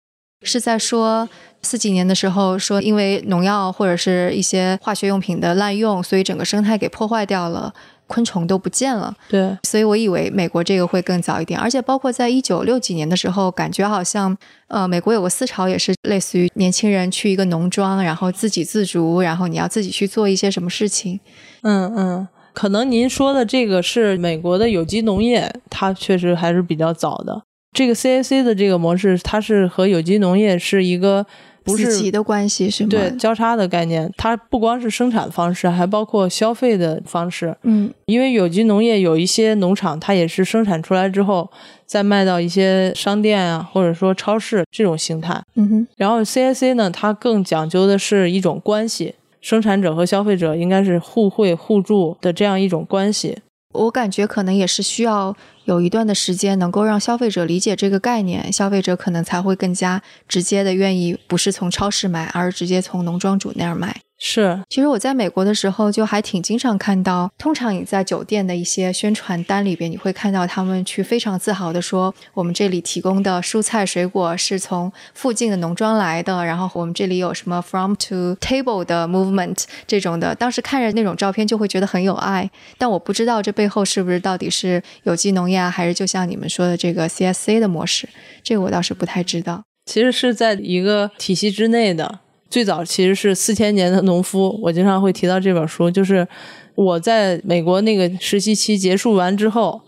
[0.43, 1.29] 是在说
[1.61, 7.75] 四几年的时候，说因为农药或者是一些化学用品的滥用，所以整个生态给破坏掉了。
[8.11, 21.21] 昆虫都不见了，对，所以我以为美国这个会更早一点，而且包括在一九六几年的时候，感觉好像呃，美国有个思潮也是类似于年轻人去一个农庄，然后自给自足，然后你要自己去做一些什么事情。
[21.63, 27.43] 嗯嗯，可能您说的这个是美国的有机农业，它确实还是比较早的。
[27.73, 31.25] 这个 CAC 的这个模式，它是和有机农业是一个。
[31.65, 32.91] 不是的关系是吗？
[32.91, 37.57] 对，交叉的概念，它不光是生产方式，还包括消费的方式。
[37.63, 41.51] 嗯，因为有机农业有一些农场，它也是生产出来之后
[41.87, 45.41] 再卖到一些商店啊，或者说超市这种形态。
[45.55, 45.87] 嗯哼。
[45.97, 53.39] 然后 CIC 呢，它更讲究的是一种关系，生产者和消费者应该是互惠互助的这样一种关系。
[53.73, 64.01] 我感觉可能也是需要有一段的时间，能够让消费者理解这个概念，消费者可能才会更加直接的愿意，不是从超市买，而是直接从农庄主那儿买。
[64.23, 80.35] 是，其实我在美国的时候就还挺经常看到，通常你在酒店的一些宣传单里边，你会看到他们去非常自豪的说，我们这里提供的蔬菜水果是从附近的农庄来的，然后我们这里有什么 from to table 的 movement 这种的。
[80.35, 88.07] 当时看着那种照片就会觉得很有爱，但我不知道这背后是不是到底是有机农业啊，还是就像你们说的这个 CSC 的模式，
[88.43, 89.63] 这个我倒是不太知道。
[89.87, 92.21] 其实是在一个体系之内的。
[92.51, 95.89] 最早其实是四千年的农夫，我经常会提到这本书。
[95.89, 96.27] 就是
[96.75, 99.81] 我在美国那个实习期结束完之后，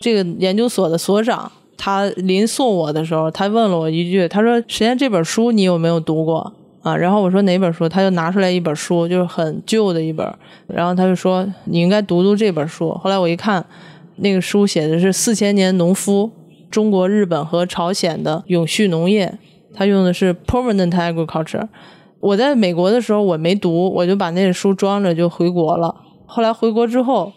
[0.00, 6.50] 这个研究所的所长他临送我的时候，他问了我一句，他说：“实验这本书你有没有读过
[6.80, 10.26] 啊？”然后我说：“哪本书？”他就拿出来一本书，就是很旧的一本。
[10.66, 13.62] 然后他就说：“你应该读读这本书。”后来我一看，
[14.16, 16.30] 那个书写的是四千年农夫
[16.70, 19.38] 中国、日本和朝鲜的永续农业，
[19.74, 21.68] 他用的是 permanent agriculture。
[22.20, 25.94] 我在美国的时候我没读，我就把那个书装着就回国了。
[26.26, 27.32] 后来回国之后，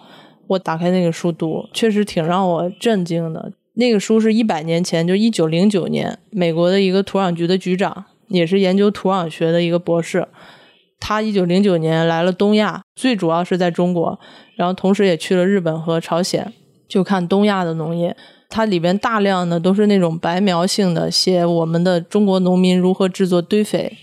[0.48, 3.52] 我打开那个书读，确实挺让我震惊的。
[3.76, 10.28] 那个书是一百年前，就一九零九年，美国的一个土壤局的局长，也是研究土壤学的一个博士。
[11.00, 14.20] 他一九零九年来了东亚，最主要是在中国，
[14.56, 16.52] 然后同时也去了日本和朝鲜，
[16.88, 18.18] 就看东亚的农业。
[18.50, 23.96] 它里边大量的都是那种白描性的，写我们的中国农民如何制作堆肥。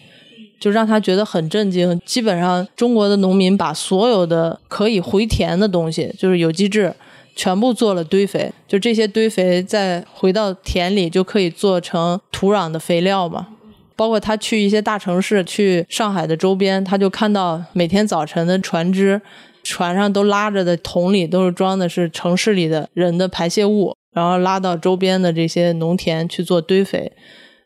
[0.58, 2.00] 就让他觉得很震惊。
[2.04, 6.94] 基本上，中国的农民把所有的可以回填的东西，就是有机质，
[7.34, 8.52] 全部做了堆肥。
[8.66, 13.48] 就这些堆肥再回到田里，就可以做成土壤的肥料嘛。
[13.94, 19.22] 包括他去一些大城市，去上海的周边，他就看到每天早晨的船只，
[19.62, 27.10] 船上都拉着的桶里都是装的是城市里的人的排泄物，然后拉到周边的这些农田去做堆肥。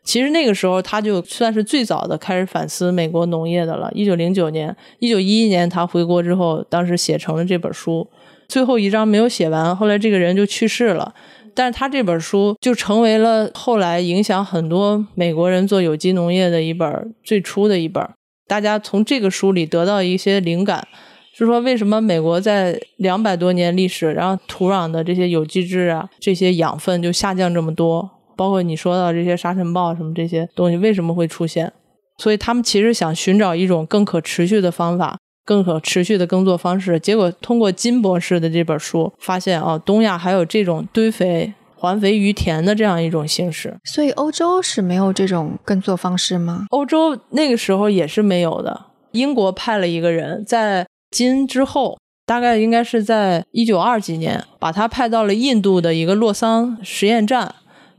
[0.03, 3.89] 其实那个时候，他就算是最早的开始反思美国农业的了。
[3.93, 8.09] 一九零九年、一九一一年，他回国之后，当时写成了这本书。
[8.47, 11.13] 最后一章没有写完，后来这个人就去世了。
[11.53, 18.05] 但是他这本书就成为了后来影响很多美国人做有机农业的一本最初的一本。
[18.47, 20.87] 大家从这个书里得到一些灵感，
[21.33, 28.09] 是说为什么美国在两百多年历史，然后土壤的这些有机质啊、这些养分就下降这么多。
[28.41, 31.71] 包括你说到这些沙尘暴什么这些东西为什么会出现？
[32.17, 36.99] 所以他们其实想寻找一种更可持续的方法，更可持续的耕作方式。
[36.99, 43.77] 结果通过金博士的这本书，发现哦，东亚还有这种堆肥、还肥于田的这样一种形式。
[43.83, 46.65] 所以欧洲是没有这种耕作方式吗？
[46.71, 48.87] 欧洲那个时候也是没有的。
[49.11, 57.53] 英国派了一个人在金之后，大概应该是在一九二几年，把他派到了印度的一个洛桑实验站。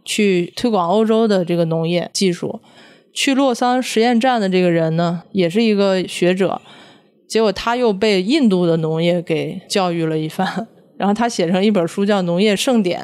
[0.04, 2.60] 去推广欧洲的这个农业技术，
[3.12, 6.60] 去洛桑实验站的这个人呢，也是一个学者，
[7.28, 10.66] 结果他又被印度的农业给教育了一番，
[10.98, 13.00] 然后他写成一本书叫《农业盛典》，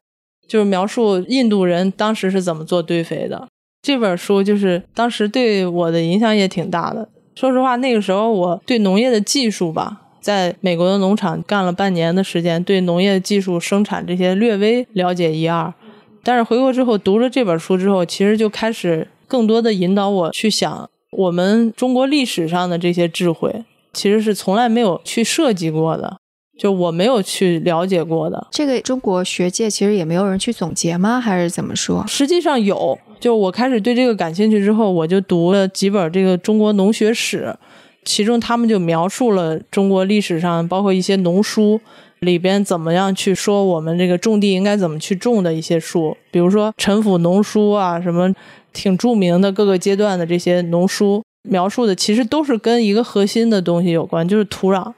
[0.49, 3.47] 就是描述印度人当时是怎么做堆肥的。
[3.81, 7.09] 这本书就是当时对我的影响也挺大的。
[7.35, 15.73] 说实话，那个时候我对农业的技术吧，在美国的农场干了半年的时间，对农业技术、生产这些略微了解一二。
[16.22, 26.18] 但是回国之后读了这本书之后，其实就开始更多的引导我去想，我们中国历史上的这些智慧，其实是从来没有去涉及过的。
[26.59, 28.48] 就我没有去了解过的。
[28.50, 31.20] 这个中国学界其实也没有人去总结吗？
[31.20, 32.04] 还是怎么说？
[32.09, 37.57] 实际上有，就我开始对这个感兴趣之后，我就读了几本这个中国农学史，
[38.04, 41.81] 其中他们就描述了中国历史上包括一些农书
[42.20, 48.33] 里边怎么样去说我们这个种地应该怎么去种的一些书，比如说《陈腐农书》啊，什么
[48.72, 54.92] 挺著名的各个阶段的这些农书，描述的其实都是跟一个核心的东西有关，就是土壤。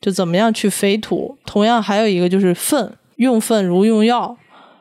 [0.00, 1.38] 就怎么样去肥土？
[1.46, 4.36] 同样还有一个就是粪，用粪如用药，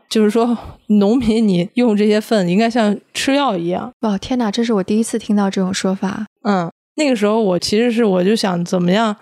[0.09, 3.91] 就是说农民你用这些粪应该像吃药一样。
[3.99, 6.25] 哇，天哪，这是我第一次听到这种说法。
[6.41, 9.15] 嗯，那个时候我其实是我就想怎么样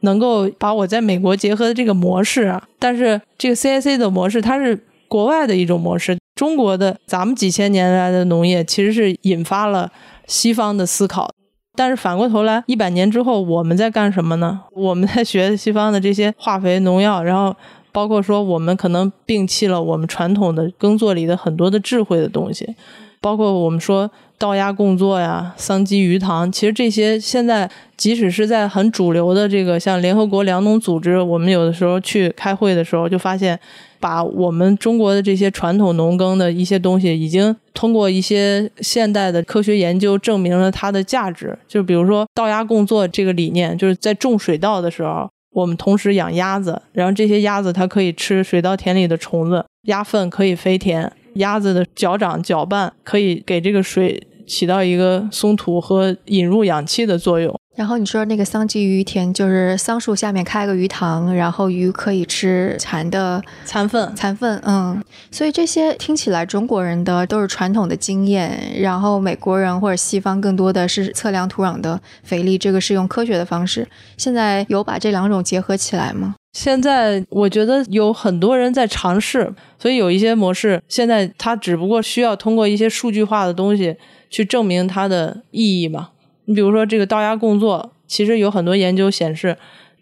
[0.00, 9.90] 能够把我在美国结合的这个模式啊，但是这个 CIC 的模式它是国外的一种模式，中国的咱们几千年来的农业其实是引发了
[10.26, 11.30] 西方的思考。
[11.74, 14.60] 但是反过头来，一百年之后，我们在干什么呢？
[14.74, 17.54] 我们在学西方的这些化肥、农药，然后
[17.92, 22.74] 包括说我们可能摒弃了我们传统的耕作里的很多的智慧的东西，
[23.20, 33.58] 包括我们说稻压共作呀、桑基鱼塘，其实这些现在即使是在很主流的这个像联合国粮农组织，我们有的时候去开会的时候就发现。
[34.00, 41.58] 把我们中国的这些传统农耕的一些东西，已经通过一些现代的科学研究证明了它的价值。
[41.66, 57.58] 就比如说稻压共作这个理念，就是在种水稻的时候，我们同时养鸭子，然后这些鸭子它可以吃水稻田里的虫子，鸭粪可以肥田，鸭子的脚掌搅拌可以给这个水起到一个松土和引入氧气的作用。
[57.76, 73.86] 然后你说那个桑基鱼田，就是桑树下面开个鱼塘，然后鱼可以吃蚕的蚕粪，蚕粪，嗯，所以这些听起来中国人的都是传统的经验，然后美国人或者西方更多的是测量土壤的肥力，这个是用科学的方式。
[74.16, 76.34] 现在有把这两种结合起来吗？
[76.52, 83.96] 现在我觉得有很多人在尝试，所以有一些模式现在它只不过需要通过一些数据化的东西
[84.30, 86.10] 去证明它的意义嘛。
[86.46, 89.58] 你比如说这个稻压共作，其实有很多研究显示，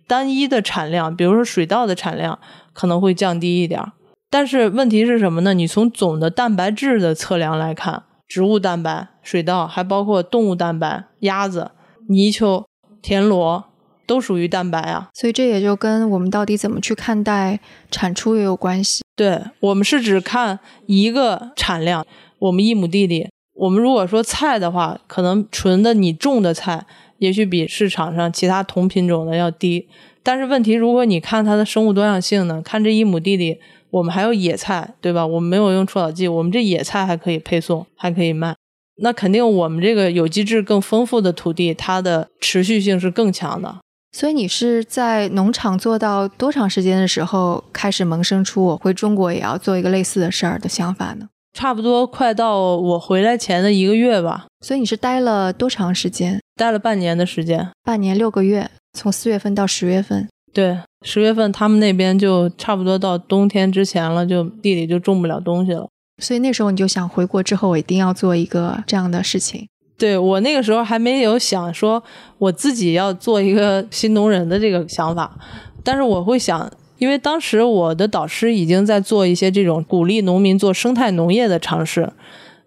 [0.06, 2.38] 单一的产量，比如说水稻的产量
[2.72, 3.92] 可能会降低一点儿。
[4.30, 5.52] 但是问题是什么呢？
[5.52, 11.72] 你从总的蛋白质的测量来看，植物蛋白、水稻还包括动物蛋白，鸭子、
[12.08, 12.66] 泥鳅、
[13.02, 13.64] 田螺
[14.06, 15.08] 都属于蛋白啊。
[15.14, 17.58] 所以这也就跟我们到底怎么去看待
[17.90, 19.02] 产出也有关系。
[19.14, 22.06] 对我们是只看一个产量，
[22.38, 23.28] 我们一亩地里。
[23.54, 26.84] 我们如果说菜的话，可能纯的你种的菜，
[27.18, 29.88] 也许比市场上其他同品种的要低。
[30.22, 32.60] 但是问题，如果你看它的生物多样性呢？
[32.62, 33.58] 看这一亩地里，
[33.90, 35.26] 我们还有野菜，对吧？
[35.26, 38.54] 我们没有用除草剂，我们这野菜还可以配送，还可以卖。
[38.96, 43.76] 那肯定我们这个有机质更丰富的土地，它的持续性是更强的。
[44.18, 51.28] 所以你是在农场做到多长时间的时候，开始萌生出我回中国也要做一个类似的事儿的想法呢？
[51.52, 56.40] 差不多快到我回来前的一个月吧，所以你是待了多长时间？
[56.54, 60.26] 待了半年的时间，半年六个月，从四月份到十月份。
[60.54, 65.86] 对，十月份他们那边就差不多到冬天之前了，就地里就种不了东西了。
[66.22, 69.68] 所以那时候你就想回国之后我一定要做一个这样的事情。
[69.98, 72.02] 对我那个时候还没有想说
[72.38, 75.36] 我自己要做一个新农人的这个想法，
[75.82, 76.70] 但是我会想。
[76.98, 82.10] 因为当时我的导师已经在做一些这种鼓励农民做生态农业的尝试。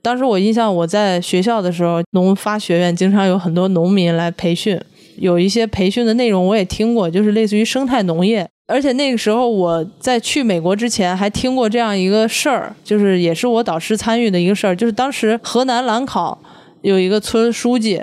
[0.03, 4.79] 当时我印象，我在学校的时候，农发学院经常有很多农民来培训，
[5.17, 8.47] 有一些培训的内容我也听过，就是类似于生态农业。
[8.67, 16.39] 而且那个时候我在去美国之前还听过这样一个事儿，就是也是我导师参与的一个事儿，就是当时河南兰考
[16.81, 18.01] 有一个村书记，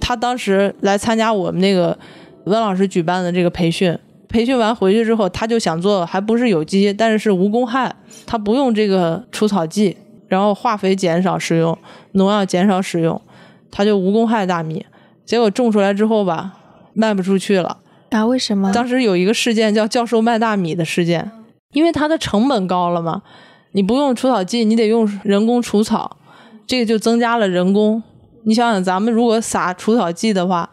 [0.00, 1.98] 他当时来参加我们那个
[2.44, 3.98] 温老师举办的这个培训。
[4.28, 7.94] 培训完回去之后，他就想做，还不是有机，但是是无公害，
[8.26, 9.96] 他不用这个除草剂，
[10.28, 11.78] 然后化肥减少使用，
[12.12, 13.20] 农药减少使用，
[13.70, 14.84] 他就无公害大米。
[15.24, 16.54] 结果种出来之后吧，
[16.92, 17.78] 卖不出去了。
[18.10, 18.26] 啊？
[18.26, 18.72] 为什么？
[18.72, 21.30] 当时有一个事件叫“教授卖大米”的事件，
[21.72, 23.22] 因为它的成本高了嘛，
[23.72, 26.16] 你不用除草剂，你得用人工除草，
[26.66, 28.02] 这个就增加了人工。
[28.44, 30.68] 你想想，咱们如果撒除草剂的话。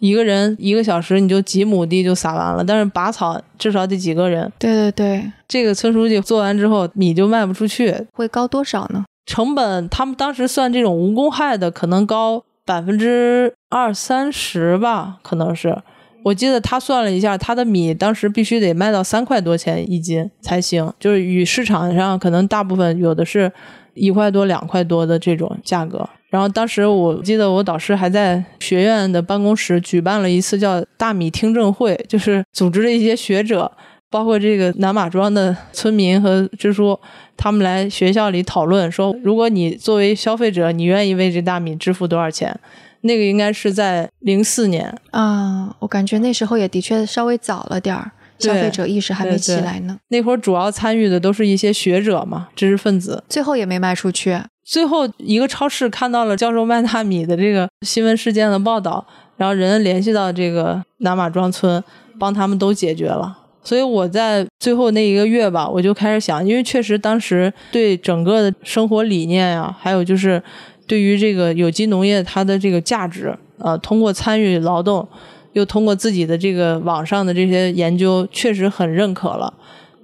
[0.00, 4.48] 一个人一个小时你就几亩地就撒完了，但是拔草至少得几个人。
[4.56, 9.04] 对对对，这个村书记做完之后，米就卖不出去，会高多少呢？
[9.26, 15.76] 成本他们当时算这种无公害的，可能高百分之二三十吧，可能是。
[16.22, 23.50] 我记得他算了一下，他的米当时必须得卖到三块多钱一斤才行，就是与市场上可能大部分有的是
[23.98, 26.08] 一块多、两块多的这种价格。
[26.30, 33.72] 然后当时我记得我导师还在学院的办公室举办了一次叫“大米听证会”，就是组织了一些学者，
[34.10, 36.98] 包括这个南马庄的村民和支书，
[37.36, 42.58] 他们来学校里讨论说，如果你作为消费者，你愿意为这大米支付多少钱？
[43.02, 49.98] 那个应该是在零四年啊，我感觉那时候也的确稍微早了点儿，消费者意识还没起来呢。
[50.08, 54.40] 那会儿主要参与的都是一些学者嘛，知识分子，最后也没卖出去。
[54.64, 61.82] 最后一个超市看到了教授卖大米的这个新闻事件的报道，然后人联系到这个南马庄村，
[62.18, 63.38] 帮他们都解决了。
[63.64, 70.42] 所以我在最后那一个月吧，我就开始想，因为确实当时对整个的生活理念呀，还有就是
[70.86, 75.06] 对于这个有机农业它的这个价值，呃，通过参与劳动，
[75.52, 79.52] 又通过自己的这个网上的这些研究，确实很认可了。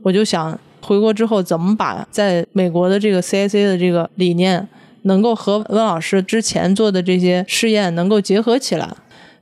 [0.02, 0.58] 我就想。
[0.86, 4.68] 回国之后，怎么把在美国的这个 CIC 的这个理念，
[5.04, 8.86] 能够和温老师之前做的这些试验能够结合起来？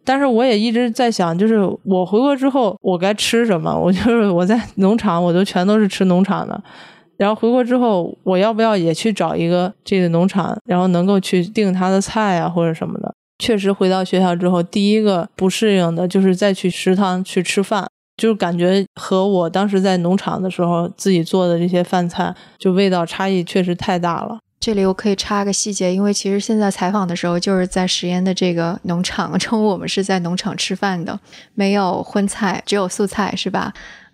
[0.05, 3.75] 但是我也一直在想，就是我回国之后，我该吃什么？
[3.77, 6.63] 我就是我在农场，我都全都是吃农场的。
[7.17, 13.12] 然后回国之后，我要不要也去找一个这个农场，然后能够去订他的菜啊，或者什么的？
[13.43, 17.89] 确实，回到学校之后，第一个不适应的就是再去食堂去吃饭。
[18.17, 24.39] 就是感觉和我当时在农场的时候自己做的这些饭菜，就味道差异确实太大了。
[24.61, 31.19] 这里我可以插个细节，因为其实现在采访的时候就是在实验的这个农场，中我们是在农场吃饭的，
[31.55, 33.73] 没有荤菜，只有素菜，是吧？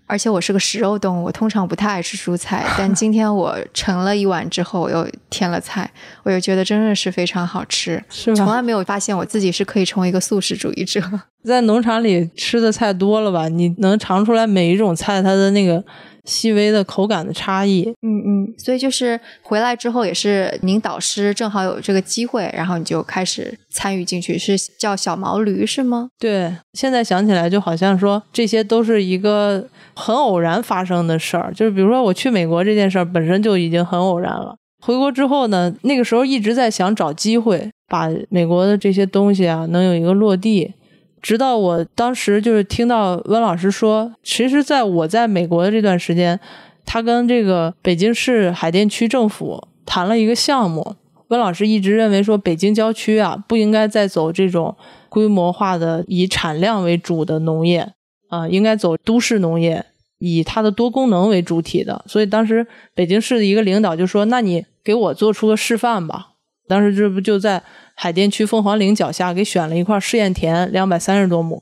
[0.09, 5.89] 而且我是个食肉动物，我通常不太爱吃蔬菜，但今天我盛了一碗之后，我又添了菜，
[6.25, 11.01] 我又觉得真的是非常好吃，是从来没有发现我自己是可以成为一个素食主义者。
[11.45, 13.49] 在农场里吃的菜多了吧？
[13.49, 15.85] 你能尝出来每一种菜它的那个。
[16.29, 26.11] 细微的口感的差异，嗯嗯，所以就是回来之后也是您导师正好有这个机会，然后你就开始参与进去，是叫小毛驴是吗？
[26.19, 34.55] 对，现在想起来就好像说这些都是一个很偶然发生的事儿，就是比如说我去美国这件事儿本身就已经很偶然了。
[34.81, 40.75] 回国之后呢，那个时候一直在想找机会把美国的这些东西啊能有一个落地。
[41.21, 46.39] 直到我当时就是听到温老师说，其实在我在美国的这段时间，
[46.85, 50.97] 他跟这个北京市海淀区政府谈了一个项目。
[51.29, 54.75] 温老师一直认为说，北京郊区啊不应该再走这种
[55.09, 57.93] 规模化的以产量为主的农业
[58.29, 59.85] 啊，应该走都市农业，
[60.19, 62.03] 以它的多功能为主体的。
[62.07, 66.29] 所以当时北京市的一个领导就说：“那你给我做出个示范吧。”
[66.67, 67.63] 当时这不就在。
[68.01, 71.61] 海淀区凤凰岭脚下给选了一块试验田，两百三十多亩。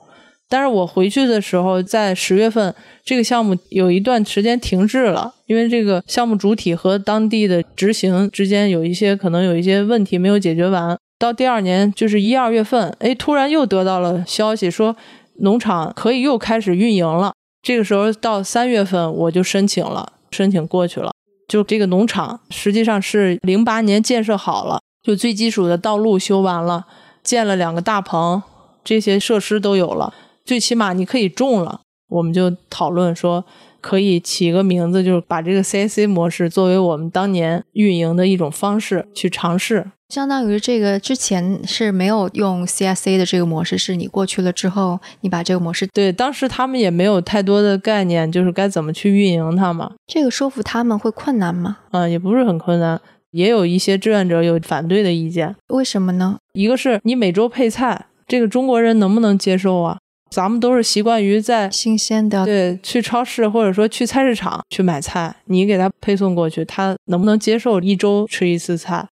[0.50, 10.98] 但是我回去的时候，在十月份，这个项目有一段时间停滞了，因为这个项目主体和当地的执行之间有一些可能有一些问题没有解决完。
[11.18, 14.94] 到第二年，就是一二月份，哎，突然又得到了消息，说
[15.40, 17.32] 农场可以又开始运营了。
[17.62, 21.12] 这个时候到三月份，我就申请了，申请过去了。
[21.48, 24.80] 就这个农场实际上是零八年建设好了。
[25.06, 26.84] 就最基础的道路修完了，
[27.22, 28.42] 建了两个大棚，
[28.82, 30.12] 这些设施都有了，
[30.44, 31.82] 最起码你可以种了。
[32.08, 33.44] 我们就讨论说，
[33.80, 39.92] 可以起个名字，就是把这个 CIC 模式作为我们当年运营的一种方式去尝试。
[40.08, 49.92] 相当于这个之前是没有用 CIC 的这个模式，是你过去了之后，你把这个模式对，当时他们也没有太多的概念，就是该怎么去运营它嘛。
[50.06, 51.78] 这个说服他们会困难吗？
[51.90, 53.00] 嗯，也不是很困难。
[53.36, 56.38] 也有一些志愿者有反对的意见，为什么呢？
[56.54, 59.98] 一个是你每周配菜，这个中国人能不能接受啊？
[60.30, 69.06] 咱们都是习惯于在新鲜的，对，去超市或者说去菜市场去买菜，你给他配送过去，他能不能接受一周吃一次菜？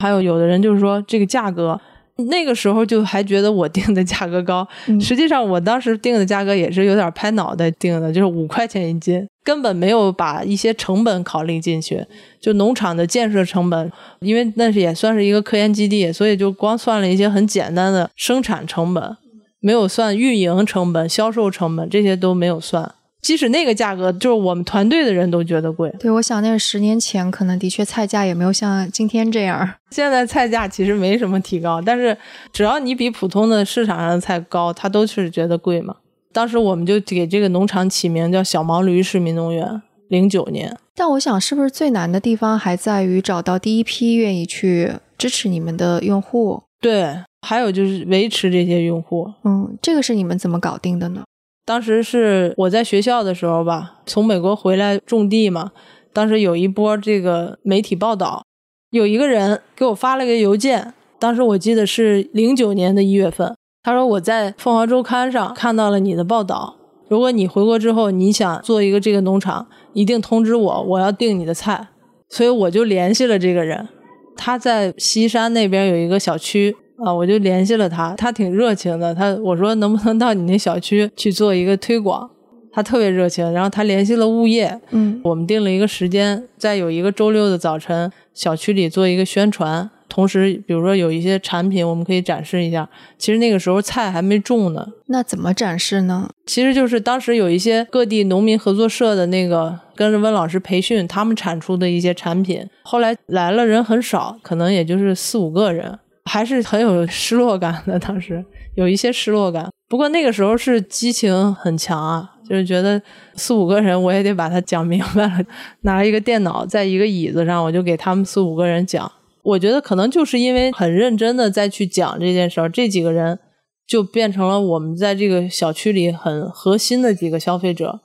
[0.00, 1.80] 还有有的人就是说这个价格。
[2.26, 4.66] 那个时候就还觉得我定的价格高，
[5.00, 12.04] 实际上我当时定的价格也是有点拍脑袋定的，就是五块钱一斤，根本没有把一些成本考虑进去。
[12.40, 19.16] 就农场的建设成本，因为那是也算是一个科研基地，所以就光算了一些很简单的生产成本，
[19.60, 22.94] 没有算运营成本、销售成本，这些都没有算。
[23.20, 25.92] 即使那个价格，就是我们团队的人都觉得贵。
[25.98, 29.74] 对，我想那是十年前，可能的确菜价也没有像今天这样。
[29.90, 32.16] 现在菜价其实没什么提高，但是
[32.52, 35.96] 只要你比普通的市场上的菜高，他都是觉得贵嘛。
[36.32, 39.82] 当时我们就给这个农场起名叫“小毛驴市民农园”。
[40.10, 46.64] 零九年，但我想是不是最难的地方还在于找到第一批愿意去支持你们的用户？
[46.80, 47.16] 对，
[47.46, 49.32] 还有就是维持这些用户。
[49.44, 51.22] 嗯，这个是你们怎么搞定的呢？
[51.70, 55.70] 当时是我在学校的时候吧，从美国回来种地嘛。
[56.12, 58.42] 当时有一波这个媒体报道，
[58.90, 63.54] 有一个人给我发了个邮件，当时我记得是零九年的一月份，
[63.84, 66.74] 他说我在凤凰周刊上看到了你的报道，
[67.06, 71.90] 如果你回国之后你想做一个这个农场，一定通知我，我要订你的菜。
[72.28, 73.88] 所以我就联系了这个人，
[74.36, 76.74] 他在西山那边有一个小区
[77.04, 82.30] 啊，我就联系了他，他挺热情的，他我说能不能到你那小区去做一个推广，
[82.72, 89.90] 他特别热情，然后他联系了物业，嗯，我们定了一个时间，在有一个周六的早晨，小区里做一个宣传。
[90.08, 92.88] 同时，比如说有一些产品，我们可以展示一下。
[93.16, 96.28] 其实那个时候菜还没种呢，那怎么展示呢？
[96.46, 102.66] 其实就是当时有一些各地农民合作社的那个跟着温老师培训，他们产出的一些产品。
[102.82, 105.96] 后来来了人很少，可能也就是四五个人，
[106.32, 107.98] 还是很有失落感的。
[107.98, 108.44] 当时
[108.76, 113.02] 有一些失落感，不过那个时候是激情很强啊，就是觉得
[113.34, 115.44] 四五个人我也得把它讲明白了。
[115.80, 119.10] 拿了一个电脑，在一个椅子上，我就给他们四五个人讲。
[119.42, 123.40] 我觉得可能就是因为很认真的在去讲这件事儿，这几个人
[123.88, 127.98] 就变成了我们在这个小区里很核心的几个消费者，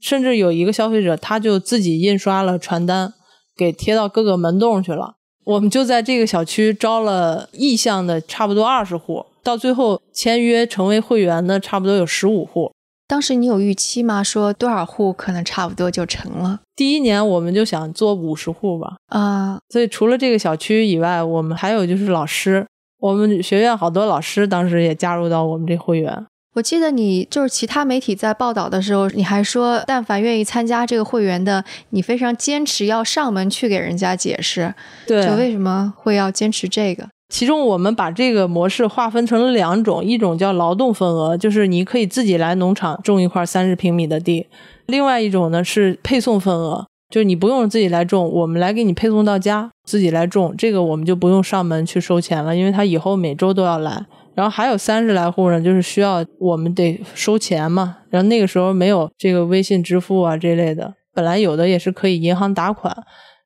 [0.00, 3.12] 甚至有一个消费者他就自己印刷了传单，
[3.56, 5.17] 给贴到各个门洞去了。
[5.48, 12.70] 我们就在这个小区招了意向的差不多二十户，到最后签约成为会员的差不多有十五户。
[13.06, 14.22] 当时你有预期吗？
[14.22, 16.60] 说多少户可能差不多就成了？
[16.76, 22.66] 第一年我们就想做五十户吧，啊，所以除了这个小区以外，我们还有就是老师，
[22.98, 26.26] 我们学院好多老师当时也加入到我们这会员。
[26.58, 34.74] 我记得你就是其他媒体在报道的时候，你还说，但凡愿意参加这个会员的，你非常坚持要上门去给人家解释，
[35.06, 37.06] 对，就为什么会要坚持这个？
[37.32, 44.46] 其中我们把这个模式划分成了两种，一种叫劳动份额，就是你可以自己来农场种一块三十平米的地；
[44.86, 54.04] 另外一种呢是配送份额，就是你不用自己来种，我们来给你配送到家，自己来种，这个我们就不用上门去收钱了，因为他以后每周都要来。
[54.38, 62.96] 然后还有三十来户呢，就是需要我们得收钱嘛，然后那个时候没有这个微信支付啊这类的，本来有的也是可以银行打款，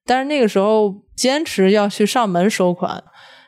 [0.05, 3.03] 但是那个时候坚持要去上门收款。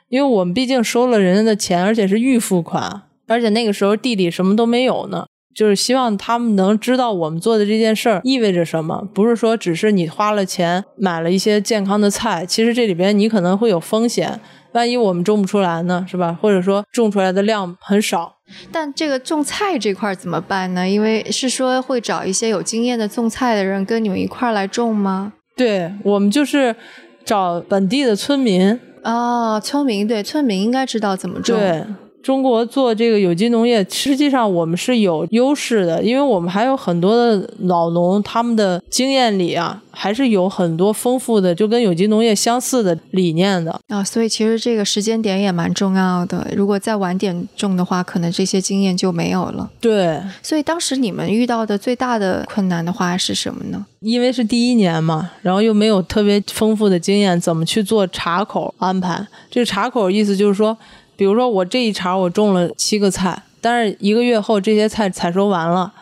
[0.08, 14.40] 因为我们毕竟收了人家的钱，而且是预付款，而且那个时候地里什么都没有呢，就是希望他们能知道我们做的这件事儿意味着什么，不是说只是你花了钱买了一些健康的菜，其实这里边你可能会有风险，
[14.74, 16.38] 万一我们种不出来呢，是吧？
[16.40, 18.36] 或者说种出来的量很少。
[18.70, 20.88] 但这个种菜这块怎么办呢？
[20.88, 25.32] 因为是说会找一些有经验的种菜的人跟你们一块儿来种吗？
[25.56, 26.76] 对我们就是
[27.24, 28.78] 找本地的村民。
[29.02, 31.58] 哦，村民对村民应该知道怎么种。
[31.58, 31.84] 对
[32.24, 44.02] 中国做这个有机农业，实际上我们是有优势的，因为我们还有很多的老农，他们的经验里啊，还是有很多丰富的，就跟有机农业相似的理念的啊。
[44.02, 49.70] 所以其实这个时间点也蛮重要的，如果再晚点种的话，可能这些经验就没有了。
[49.78, 53.84] 对，所以当时你们遇到的最大的困难的话是什么呢？
[54.00, 59.26] 因为是第一年嘛，然后又没有特别丰富的经验，怎么去做茬口安排？
[59.50, 60.74] 这个茬口意思就是说。
[61.16, 65.92] 比如说，我这一茬我种了七个菜，但是一个月后这些菜采收完了，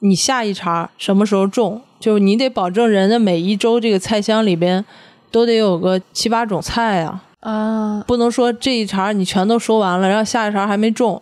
[0.00, 1.82] 你下一茬什么时候种？
[2.00, 4.84] 就是你得保证人的每一周这个菜箱里边
[5.32, 11.20] 都得有个七八种菜啊啊，不能说这一茬你全都收完了，然后下一茬还没种，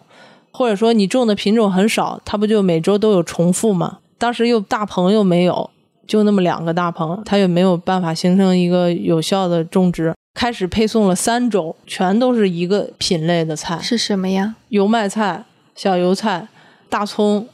[0.51, 3.99] 或者说你种的品种很少，它不就每周都有重复吗？
[4.18, 5.70] 当时又大棚又没有，
[6.07, 10.14] 就那么两个大棚，它也没有办法形成一个有效的种植。
[10.37, 14.55] 开始配送了三周，全都是一个品类的菜，是什么呀？
[14.68, 15.43] 油麦菜、
[15.74, 16.47] 小油菜、
[16.91, 17.49] 大葱，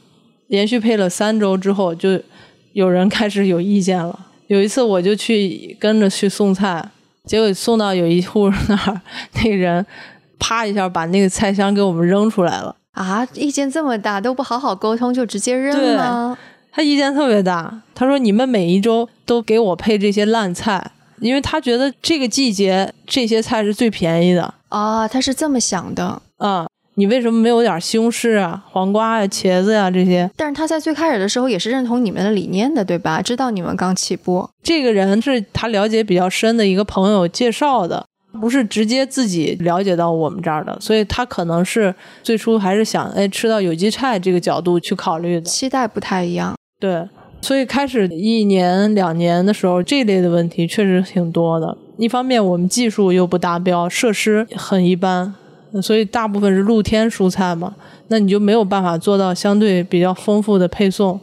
[0.47, 2.19] 连续配了三周之后，就
[2.73, 4.27] 有人开始有意见了。
[4.47, 6.89] 有一次我就去跟着去送菜，
[7.23, 9.01] 结果送到有一户那儿，
[9.35, 9.85] 那个人
[10.37, 12.75] 啪一下把那个菜箱给我们扔出来了。
[12.91, 16.37] 啊，意见这么大，都不好好沟通就直接扔了？
[16.69, 20.91] 他意见特别大，他说：“你们每一周都给我配这些烂菜。”
[21.23, 26.67] 因为他觉得这个季节这些菜是最便宜的啊，他是这么想的啊。
[26.95, 30.29] 你为什么没有点西红柿啊、黄瓜呀、茄子呀这些？
[30.37, 33.19] 但是他在最开始的时候也是认同你们的理念的，对吧？
[33.19, 34.47] 知道你们刚起步。
[34.61, 38.05] 这个人是他了解比较深的一个朋友介绍的，
[38.39, 46.53] 不是直接自己了解到我们这儿的，所以他可能是最初还是想哎吃到有机菜这个角度去考虑的，期待不太一样。
[46.79, 47.07] 对。
[47.43, 51.77] 所以开始一年两年的时候，这类的问题确实挺多的。
[51.97, 55.35] 一方面我们技术又不达标，设施很一般，
[55.81, 57.75] 所以大部分是露天蔬菜嘛，
[58.07, 61.19] 那你就没有办法做到相对比较丰富的配送。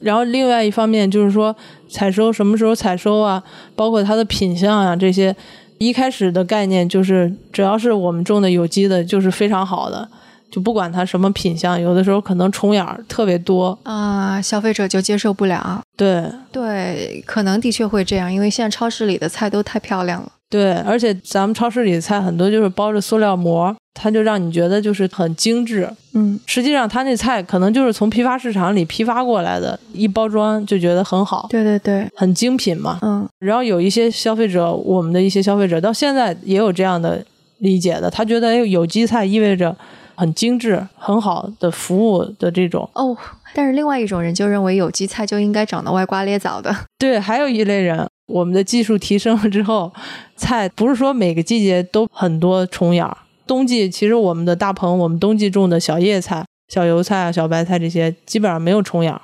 [0.00, 1.54] 然后另外一方面就是说，
[1.88, 3.40] 采收什么时候采收啊，
[3.76, 5.34] 包括它的品相啊这些，
[5.78, 10.08] 一开始的概念就是，只要是我们种的有机的，就是非常好的，
[10.50, 13.78] 就不管它什么品相，有的时候可能虫眼儿特别多。
[13.84, 15.80] 啊、消费者就接受不了。
[15.96, 20.32] 对对，可能的确会这样，因为现在超市里的菜都太漂亮了。
[20.48, 25.88] 对，而且咱们超市里的菜很多就是包着塑料膜，它就让你觉得就是很精致。
[26.14, 32.98] 嗯，实际上，它那菜可能就是从批发市场里批发过来的，一包装就觉得很好，对对对，很精品嘛。
[33.02, 37.24] 嗯，然后有一些消费者，我们的一些消费者到现在也有这样的
[37.58, 39.76] 理解的，他觉得哎有机菜意味着
[40.20, 42.86] 很精致、很好的服务的这种。
[42.92, 43.16] 哦，
[43.54, 46.76] 但是另外一种人就认为有机菜就应该长得歪瓜裂枣的。
[47.00, 49.90] 对，还有一类人，我们的技术提升了之后，
[50.36, 53.16] 菜不是说每个季节都很多虫眼儿。
[53.46, 59.22] 冬季其实我们的大棚，我们冬季种的小叶菜、小油菜啊、小白菜这些，基本上没有虫眼儿，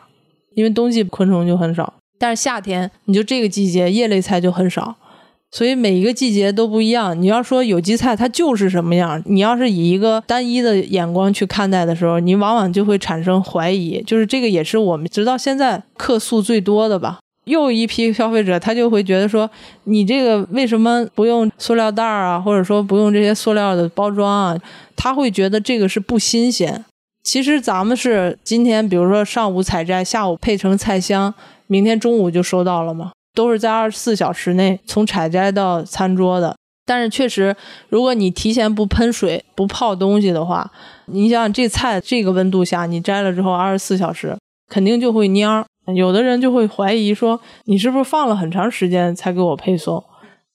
[0.55, 1.93] 因为冬季昆虫就很少。
[2.19, 4.97] 但是夏天，你就这个季节叶类菜就很少，
[5.51, 7.21] 所以每一个季节都不一样。
[7.21, 14.03] 你要说有机菜它就是什么样，你要是以一个单一的眼光去看待的时候，你往往就会产生怀疑。
[14.07, 17.19] 就是这个也是我们直到现在客诉最多的吧。
[17.45, 19.49] 又一批消费者，他就会觉得说，
[19.85, 24.59] 你这个为什么不用塑料袋儿啊，或者说不用这些塑料的包装啊？
[24.97, 26.85] 他会觉得这个是不新鲜。
[27.23, 31.33] 其实咱们是今天，比如说上午采摘，下午配成菜箱，
[31.69, 36.57] 明天中午就收到了嘛，都是在二十四小时内从采摘到餐桌的。
[36.85, 37.55] 但是确实，
[37.89, 40.71] 如果你提前不喷水、不泡东西的话，
[41.07, 44.37] 你想想这菜这个温度下，你摘了之后二十四小时
[44.69, 45.65] 肯定就会蔫儿。
[45.95, 50.03] 有的人就会怀疑说，你是不是放了很长时间才给我配送？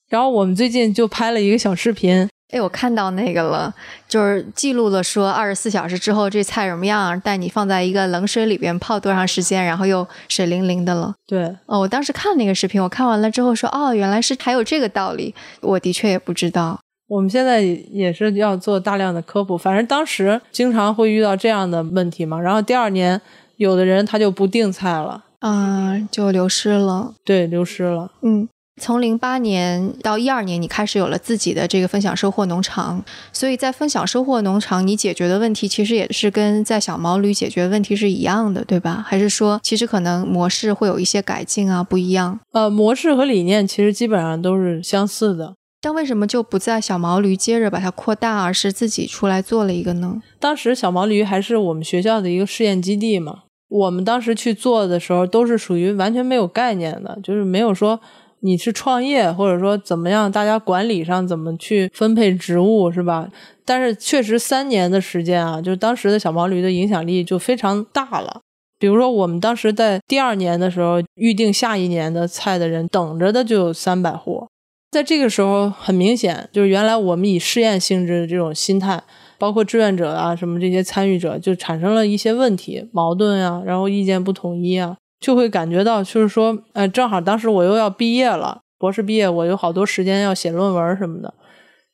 [0.10, 3.74] 然后我们最近就拍了一个小视频，哎，我看到那个了，
[4.08, 11.14] 就是记录了说二十四小时之后这菜什么样，带你放在一个冷水里边泡多长时间，然后又水灵灵的了。
[11.26, 16.80] 对，哦，我当时看那个视频，我看完了之后说，哦，原来是还有这个道理，我的确也不知道。
[17.08, 22.39] 我们现在也是要做大量的科普，反正当时经常会遇到这样的问题嘛。
[22.39, 23.20] 然后第二年，
[23.58, 27.14] 有的人他就不订菜了，嗯，就流失了。
[27.26, 28.12] 对，流失了。
[28.22, 28.47] 嗯，
[28.82, 39.06] 从零八年到一二年，你开始有了自己的这个分享收获农场，所以在分享收获农场，你解决的问题其实也是跟在小毛驴解决的问题是一样的，对吧？
[39.08, 42.40] 还是说其实可能模式会有一些改进啊，不一样？
[42.54, 45.54] 呃，模式和理念其实基本上都是相似的。
[45.80, 50.20] 但为什么就不在小毛驴接着把它扩大，而是自己出来做了一个呢？
[50.40, 58.00] 当时小毛驴还是我们学校的一个试验基地嘛，我们当时去做的时候都是属于完全没有概念的，就是没有说
[58.42, 63.30] 你是创业或者说怎么样，大家管理上怎么去分配职务是吧？
[63.64, 68.42] 但是确实三年的时间啊，就是当时的小毛驴的影响力就非常大了。
[68.80, 74.48] 比如说，我们当时在第二年的时候预定下一年的菜的人，等着的就有三百户。
[74.89, 79.02] 在这个时候，很明显就是原来我们以试验性质的这种心态，
[79.38, 91.32] 包括志愿者啊什么这些参与者，就产生了一些问题、矛盾啊，然后意见不统一啊，就会感觉到就是说，呃，正好当时我又要毕业了，博士毕业，我有好多时间要写论文什么的，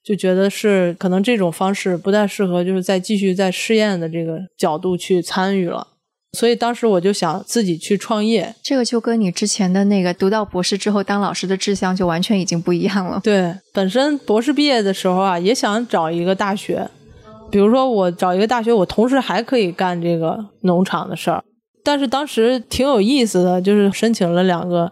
[0.02, 5.86] 就觉得是可能这种方式不太适合，就是再继续在试验的这个角度去参与了。
[6.34, 13.20] 所以当时我就想自己去创业，这个就跟你之前的那个读到博士之后当老师的志向就完全已经不一样了。
[13.24, 16.90] 对，本身博士毕业的时候啊，也想找一个大学，
[17.50, 21.44] 比如说我找一个大学，我同时还可以干这个农场的事儿。
[21.88, 24.92] 但是当时挺有意思的，就是申请了两个、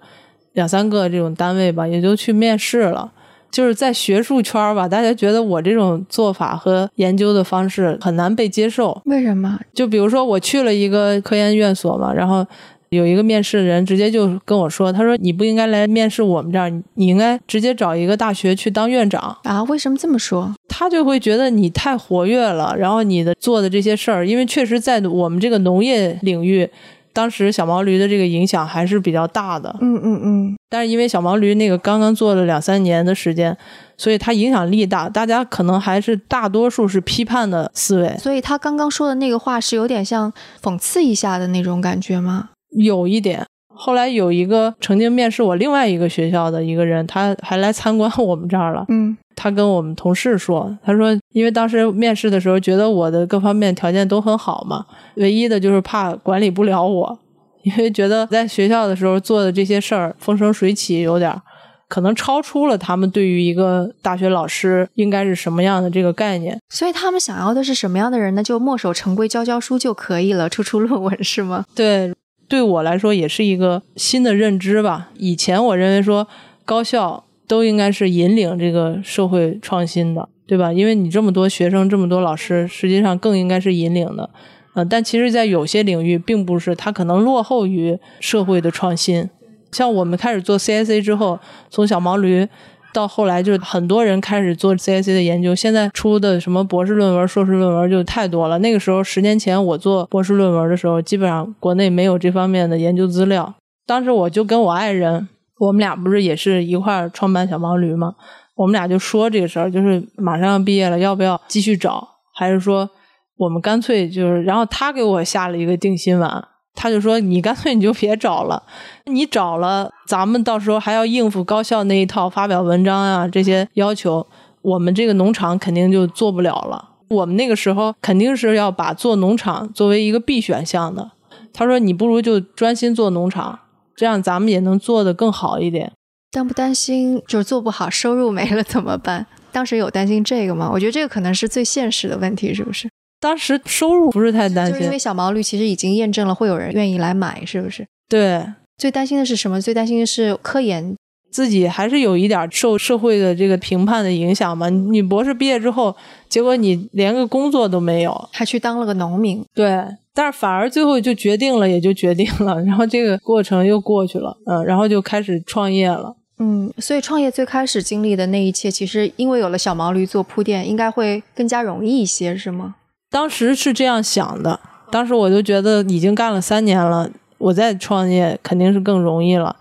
[0.54, 3.12] 两三个这种单位吧，也就去面试了。
[3.52, 9.02] 就是在学术圈儿吧，大家觉得我这种做法和研究的方式很难被接受。
[9.04, 9.60] 为什么？
[9.74, 12.48] 就比如说我去了一个科研院所嘛，然后
[12.96, 19.38] 有一个面试的人直接就跟我说，他说你不应该来面试我们这儿，你应该直接找一个大学去当院长。
[19.43, 19.64] 啊？
[19.66, 20.54] 为什么这么说？
[20.68, 26.70] 他就会觉得你太活跃了，然后你的做的这些事儿，因为确实在我们这个农业领域，
[27.14, 29.74] 当时小毛驴的这个影响还是比较大的。
[29.80, 33.56] 嗯嗯嗯，但是因为小毛驴那个刚刚做了两三年的时间，
[33.96, 42.50] 所以它影响力大，大家可能还是大多数是批判的思维，所以他刚刚说的那个话是有点像讽刺一下的那种感觉吗？
[42.76, 43.45] 有一点。
[43.78, 48.86] 后来有一个曾经面试我另外一个学校的一个人，他还来参观我们这儿了。
[48.88, 57.19] 嗯，他跟我们同事说，他说因为当时面试的时候觉得我的各方面条件都很好嘛，唯一的就是怕管理不了我，
[57.63, 61.41] 因为觉得在学校的时候做的这些事儿风生水起，有点儿
[61.89, 66.57] 可能超出了他们对于一个大学老师应该是什么样的这个概念。
[66.69, 68.41] 所以他们想要的是什么样的人呢？
[68.41, 71.65] 就墨守成规，教教书就可以了，出出论文是吗？
[71.76, 72.13] 对，
[72.48, 75.10] 对我来说也是一个新的认知吧。
[75.18, 76.28] 以前我认为说
[76.64, 80.72] 高校都应该是引领这个社会创新的，对吧？
[80.74, 84.30] 因为你这么多学生，这么多老师，实际上更应该是引领的。
[84.74, 89.30] 呃，但其实，在有些领域，并不是，它可能落后于社会的创新。
[89.72, 91.39] 像我们开始做 CSA 之后，
[91.70, 92.48] 从小毛驴
[92.96, 95.54] 到后来，就是很多人开始做 CSA 的研究。
[95.54, 98.58] 现在出的什么博士论文、硕士论文就太多了。
[98.60, 103.54] 那个时候，十年前我做博士论文的时候，基本上国内没有这方面的研究资料。
[103.86, 105.28] 当时我就跟我爱人，
[105.60, 108.16] 我们俩不是也是一块儿创办小毛驴吗？
[108.56, 112.89] 我们俩就说这个事儿，就是马上要毕业了，要不要继续找，还是说？
[113.38, 118.61] 我们干脆就是，然后他给我下了一个定心丸，他就说：“你干脆你就别找了，
[119.05, 124.28] 你找了，咱们到时候还要应付高校那一套发表文章啊这些要求，
[124.61, 126.89] 我们这个农场肯定就做不了了。
[127.07, 131.11] 我们那个时候肯定是要把做农场作为一个必选项的。”
[131.53, 133.59] 他说：“你不如就专心做农场，
[133.95, 135.91] 这样咱们也能做得更好一点。”
[136.32, 139.26] 担不担心就是做不好，收入没了怎么办？
[139.53, 140.69] 当时有担心这个吗？
[140.73, 142.89] 我觉得这个可能是最现实的问题，是不是？
[143.26, 147.88] 当时收入不是太担心，因为小毛驴其实已经验证了会有人愿意来买，是不是？
[148.07, 148.45] 对，
[148.78, 149.59] 最担心的是什么？
[149.59, 150.95] 最担心的是科研，
[151.32, 154.69] 自己还是有一点受社会的这个评判的影响嘛。
[154.69, 155.95] 你博士毕业之后，
[156.30, 159.43] 结果你连个工作都没有，还去当了个农民。
[159.55, 166.15] 对，但是反而最后就决定了，也就决定了， 然后这个过程又过去了，嗯，然后就开始创业了。
[166.38, 172.76] 嗯，所以创业最开始经历的那一切，其实因为有了小毛驴做铺垫，应该会更加容易一些，是吗？
[173.10, 174.60] 当时是这样想的，
[174.91, 179.56] 当时我就觉得已经干了三年了，我再创业肯定是更容易了。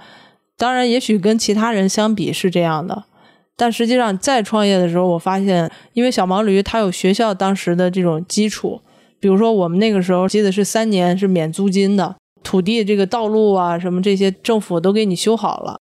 [0.57, 3.05] 当然，也许跟其他人相比是这样的，
[3.57, 8.81] 但实际上再创业的时候，我发现，因为小毛驴它有学校当时的这种基础，
[9.21, 15.79] 比如说我们那个时候记得是三年是免租金的，土地这个道路啊什么这些政府都给你修好了，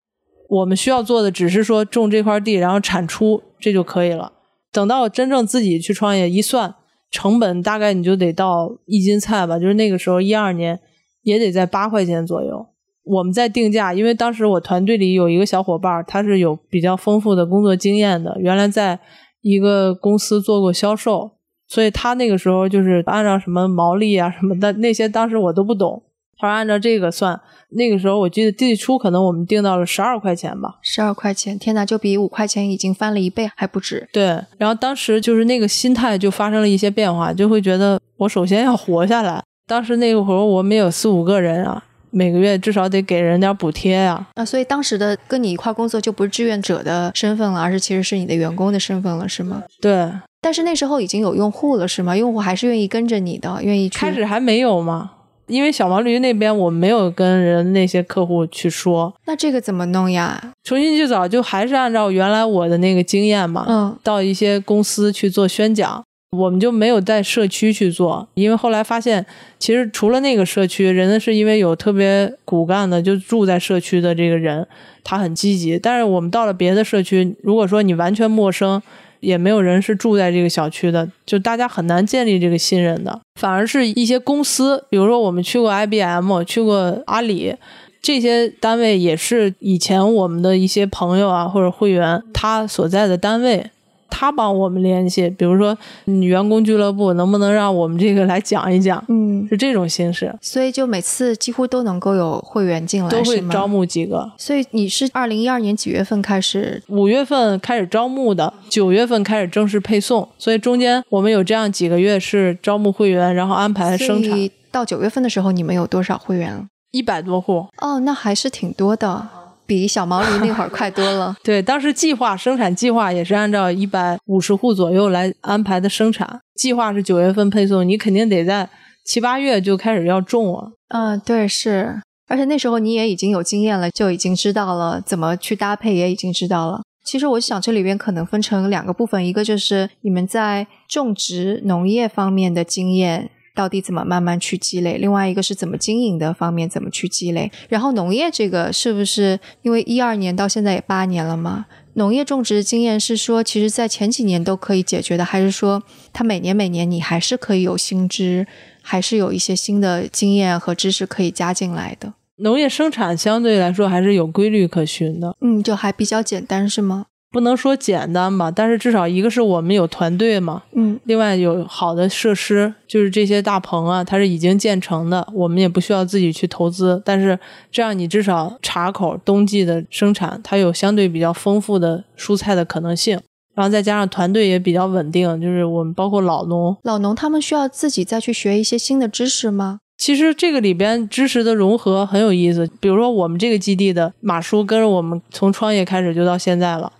[0.49, 4.33] 我们需要做的只是说种这块地，然后产出这就可以了。
[4.73, 6.75] 等到真正自己去创业一算。
[7.13, 10.81] 成本大概你就得到一斤菜吧，就是那个时候一二年
[11.23, 12.67] 也得在八块钱左右。
[13.05, 18.99] 我们在定价，因为当时我团队里有一个小伙伴，他是有比较丰富的工作经验的，原来在
[19.41, 21.33] 一个公司做过销售，
[21.69, 26.03] 所以他那个时候就是按照什么毛利啊什么的那些，当时我都不懂。
[26.43, 27.41] 他说按照这个算，
[27.71, 30.79] 那个时候我记得最初可能我们定到了十二块钱吧。
[30.83, 34.09] 十二块钱，天哪，就比五块钱已经翻了一倍还不止。
[34.13, 39.43] 对，然后当时就是那个心态就发生了一些变化，就会觉得我首先要活下来。
[39.67, 44.27] 当时那个会儿我们有四五个人啊，每个月至少得给人点补贴呀。
[44.35, 49.63] 啊，所以当时的跟你一块工作就不是志愿者的身份了，而是其实是你的员工的身份了，是吗？
[49.81, 50.11] 对。
[50.41, 52.17] 但是那时候已经有用户了，是吗？
[52.17, 53.97] 用户还是愿意跟着你的，愿意去。
[53.97, 55.13] 开始还没有吗？
[55.47, 60.53] 因为小毛驴那边我没有跟人那些客户去说，那这个怎么弄呀？
[60.65, 66.03] 重新去找，就还是按照原来我的那个经验嘛，嗯，到一些公司去做宣讲，
[66.37, 69.27] 我们就没有在社区去做，因为后来发现，
[69.59, 74.67] 其实除了那个社区，人呢是因为有特别骨干的，就住在社区的这个人，
[75.05, 78.81] 他很积极，但是我们到了别的社区，如果说你完全陌生。
[79.23, 83.19] 也没有人是住在这个小区的，就大家很难建立这个信任的。
[83.41, 87.55] 反而是一些公司，比如说我们去过 IBM，去过阿里，
[88.03, 93.71] 这些单位也是以前我们的一些朋友啊或者会员他所在的单位。
[94.15, 99.03] 他帮我们联系，比如说员工俱乐部，能不能让我们这个来讲一讲？
[99.09, 100.33] 嗯，是这种形式。
[100.43, 104.31] 所以就每次几乎都能够有会员进来，都会招募几个。
[104.37, 106.83] 所以你是二零一二年几月份开始？
[106.89, 110.29] 五月份开始招募的，九月份开始正式配送。
[110.39, 114.39] 所以中间我们有这样几个月是招募会员，然后安排生产。
[114.71, 116.69] 到九月份的时候，你们有多少会员？
[116.93, 117.67] 一百多户。
[117.79, 119.29] 哦，那还是挺多的。
[119.73, 121.35] 比小毛驴那会儿快多了。
[121.43, 126.41] 对，当时计划生产计划也是按照一百五十户左右来安排的生产。
[126.55, 128.69] 计划是九月份配送，你肯定得在
[129.05, 130.73] 七八月就开始要种了。
[130.89, 132.03] 嗯，对，是。
[132.29, 136.83] 而且那时候你也已经有经验了，就已经知道了怎么去搭配，也已经知道了。
[137.05, 143.31] 其实我想这里边可能分成两个部分，一个就是你们在种植农业方面的经验。
[143.55, 144.97] 到底怎么慢慢去积累？
[144.97, 147.51] 另外一个是怎么经营的方面怎么去积累？
[147.69, 151.67] 然后农业这个是不是因为一二年到现在也八年了嘛？
[151.95, 155.83] 农业种植的经验是说，其实在前几年都可以解决的，还是说
[156.13, 158.47] 它每年每年你还是可以有新知，
[158.81, 162.15] 还是有一些新的经验和知识可以加进来的？
[162.37, 167.07] 农业生产相对来说还是有规律可循的，嗯，就还比较简单是吗？
[167.33, 177.01] 不能说简单吧，但是至少一个是我们有团队嘛，嗯，另外有好的设施，就是这些大棚啊，它是已经建成的，我们也不需要自己去投资。
[177.05, 177.39] 但是
[177.71, 183.19] 这样你至少茶口冬季的生产，它有相对比较丰富的蔬菜的可能性，
[183.55, 189.79] 然后再加上团队也比较稳定，就是我们包括老农，老农他们需要自己再去学一些新的知识吗？
[189.97, 192.69] 其实这个里边知识的融合很有意思。
[192.81, 196.93] 比如说我们这个基地的马叔跟着我们从创业开始就到现在了。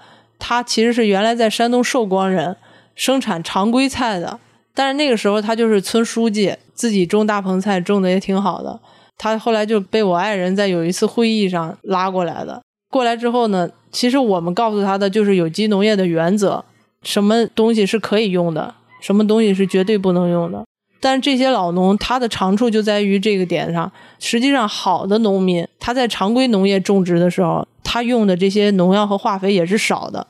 [0.45, 2.57] 他其实是原来在山东寿光人，
[2.97, 4.41] 生产常规菜的，
[4.75, 8.81] 但是那个时候他就是村书记，自己种大棚菜种的也挺好的。
[9.17, 12.61] 他后来就被我爱人在有一次会议上拉过来的。
[12.91, 16.65] 过来之后呢，其实我们告诉他的就是有机农业的原则，
[17.05, 20.65] 什么东西是可以用的，什么东西是绝对不能用的。
[21.01, 23.91] 但这些老农他的长处就在于这个点上。
[24.19, 30.27] 实际上，好的农民他在常规农业种植的时候，他用的这些农药和化肥也是少的。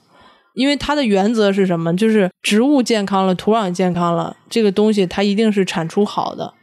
[0.55, 1.97] 因为它的原则是什么？
[1.97, 6.55] 就是植物健康了，土壤健康了，这个东西它一定是产出好的。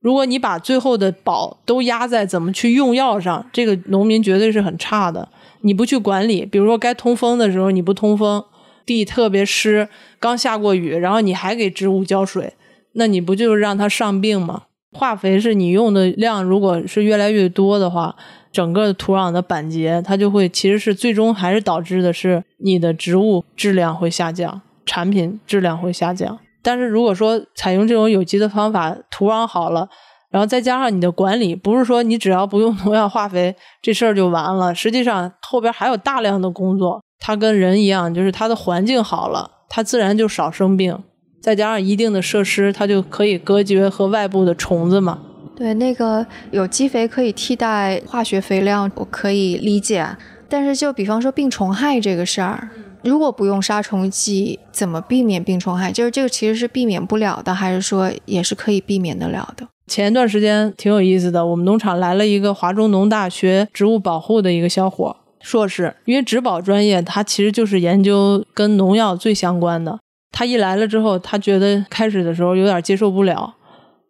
[0.00, 5.28] 如果你把最后的宝都压在怎么去用药上，这个农民绝对是很差的。
[5.62, 8.44] 你不去管理，比如说该通风的时候你不通风，
[8.84, 9.88] 地特别湿，
[10.20, 12.54] 刚下过雨，然后你还给植物浇水，
[12.92, 14.64] 那你不就是让它上病吗？
[14.96, 18.16] 化肥是你用的量，如果是越来越多的话。
[18.52, 26.38] 整个土壤的板结，它就会其实是最终还是导致的是你的植物质量会下降，产品质量会下降。
[26.62, 29.86] 但是如果说采用这种有机的方法，土壤好了，
[30.30, 34.74] 然后再加上你的管理，不是说你只要不用农药化肥这事儿就完了。
[34.74, 40.98] 实际上后边还有大量的工作，它跟人一样，就是它的环境好了，它自然就少生病。
[41.46, 45.20] 再加上一定的设施，它就可以隔绝和外部的虫子嘛。
[45.54, 50.04] 对，那个有机肥可以替代化学肥料，我可以理解。
[50.48, 52.68] 但是就比方说病虫害这个事儿，
[53.04, 55.92] 如果不用杀虫剂，怎么避免病虫害？
[55.92, 59.68] 就是这个其实是避免不了的，还是说也是可以避免得了的？
[59.86, 70.00] 前一段时间挺有意思的，我们农场来了一个华中农大学植物保护的一个小伙，硕士，因为植保专业，他其实就是研究跟农药最相关的。
[70.38, 73.54] 他一来了之后，他觉得开始的时候有点接受不了。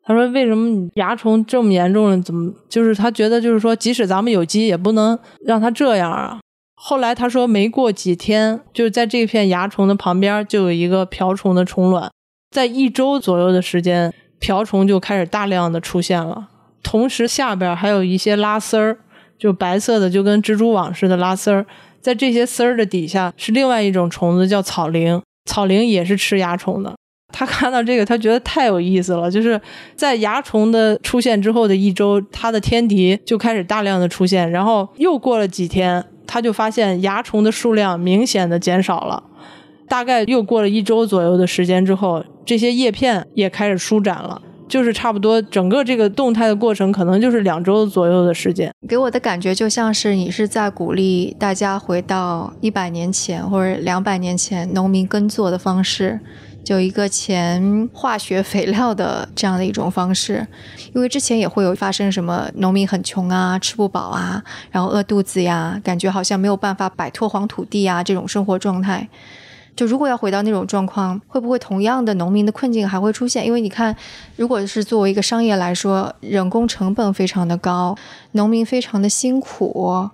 [0.03, 2.21] 他说：“为什么蚜虫这么严重了？
[2.21, 6.41] 怎么就是他觉得就是说，即使咱们有机，也不能让它这样啊？”
[6.75, 12.11] 后来他说，没过几天，就在这片蚜虫的旁边就有一个瓢虫的虫卵，
[12.51, 16.49] 在一周左右的时间，瓢虫就开始大量的出现了。
[16.83, 18.99] 同时下边还有一些拉丝儿，
[19.39, 21.65] 就白色的，就跟蜘蛛网似的拉丝儿。
[22.01, 25.23] 在这些丝儿的底下是另外一种虫子，叫草蛉。
[25.47, 26.95] 草蛉也是吃蚜虫的。
[27.33, 29.31] 他看到这个，他觉得太有意思了。
[29.31, 29.61] 就是
[29.95, 34.51] 在蚜虫的出现之后的一周，它的天敌就开始大量的出现。
[34.51, 39.23] 然后又过了几天，他就发现蚜虫的数量明显的减少了。
[39.89, 44.41] 大概又过了一周左右的时间之后，这些叶片也开始舒展了。
[44.69, 48.73] 就是差不多整个这个动态的过程，可能就是两周左右的时间。
[48.89, 56.21] 给我的感觉就像是你是在鼓励大家回到一百年前或者两百年前农民耕作的方式。
[56.65, 60.45] 就一个前化学肥料的这样的一种方式，
[60.93, 64.43] 因为之前也会有发生什么农民很穷啊，吃不饱啊，
[64.73, 69.09] 然后饿肚子呀，感觉好像没有办法摆脱黄土地啊这种生活状态。
[69.77, 73.45] 就如果要回到那种状况，会不会同样的农民的困境还会出现？
[73.45, 73.95] 因为你看，
[74.37, 77.95] 如果是作为一个商业来说，人工成本非常的高，
[78.33, 80.09] 农民非常的辛苦，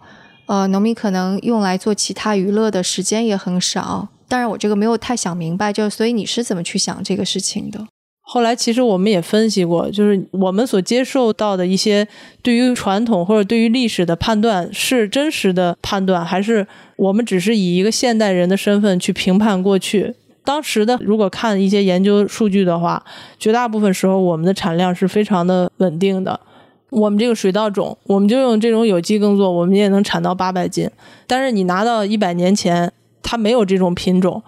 [0.47, 4.09] 呃，农民可能用来做其他娱乐的时间也很少。
[4.27, 7.87] 当然，我这个没有太想明白，就所以你是怎么去想这个事情的？
[8.33, 12.09] 后来其实我们也分析过，就是我们所接受到的一些
[12.41, 16.67] 对于传统或者对于历史的判断是真实的判断，还是
[16.97, 20.15] 我们只是以一个现代人的身份去评判过去？
[20.45, 23.05] 当时的如果看一些研究数据的话，
[23.39, 26.41] 绝大部分时候我们的产量是非常的稳定的。
[26.89, 30.89] 我们这个水稻种，我们就用这种有机耕作，我们也能产到八百斤。
[31.27, 32.91] 但是你拿到一百年前。
[33.25, 34.43] 它没有这种品种，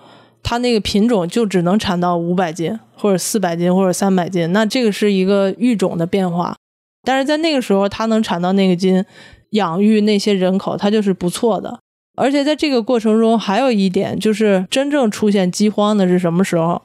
[0.44, 6.54] 它那个品种就只能产到五百斤或者四百斤或者三百斤，那这个是一个育种的变化。
[7.02, 9.04] 但是在那个时候，它能产到那个斤，
[9.50, 11.80] 养育那些人口，它就是不错的。
[12.16, 16.80] 而且在这个过程中，还有一点就是，真正出现饥荒的是什么时候？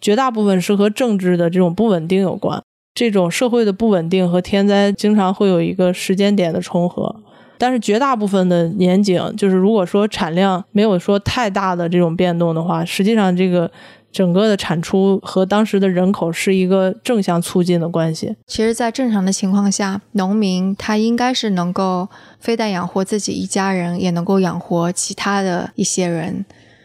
[0.00, 2.62] 绝大部分是和政治的这种不稳定有关。
[2.94, 7.16] 这种社会的不稳定和天灾经常会有一个时间点的重合。
[7.58, 13.70] 但是绝大部分的年景，就是如果说产量没有说太大的这种变动的话，实际上这个
[14.12, 18.36] 整个的产出和当时的人口是一个正向促进的关系。
[18.46, 26.44] 其实，在正常的情况下，农民他应该是能够非但养活自己一家人，也能够养活其他的一些人。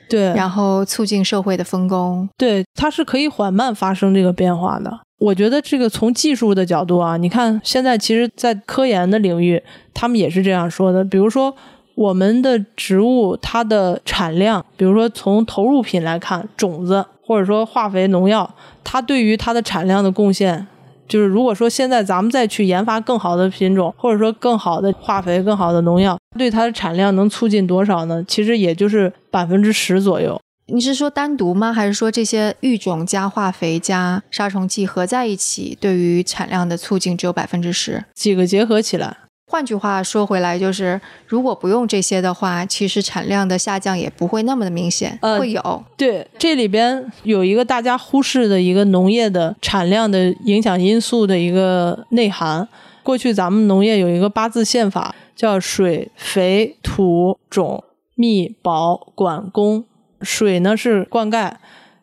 [0.09, 2.27] 对，然后促进社会的分工。
[2.35, 5.01] 对，它是可以缓慢发生这个变化的。
[5.19, 9.61] 我觉得这个从技术的角度啊，你看现在其实，在科研的领域，
[9.93, 11.03] 他们也是这样说的。
[11.03, 11.53] 比如说，
[11.95, 18.49] 我们的植物它的产量，比如说从投入品来看，种子或者说化肥、农药，
[18.83, 20.65] 它对于它的产量的贡献，
[21.05, 28.23] 就是如果说现在咱们再去研发更好的品种，或者说更好的化肥、更好的农药，对它的产量能促进多少呢？
[28.25, 30.39] 其实也就是百分之十左右。
[30.71, 31.73] 你是说单独吗？
[31.73, 38.03] 还是说这些育种加化肥加杀虫剂合在一起，对于产量的促进只有百分之十？
[38.13, 39.17] 几个结合起来。
[39.51, 45.17] 换句话说回来，就是如果不用这些的话，其实产量的下降也不会那么的明显。
[45.23, 45.83] 呃会有。
[45.97, 52.67] 对，这里边有一个大家忽视的一个农业的产量的影响因素的一个内涵。
[53.01, 59.83] 过去咱们农业有一个八字宪法，叫水、肥、土、种、密、保、管、工。
[60.21, 61.53] 水呢是灌溉，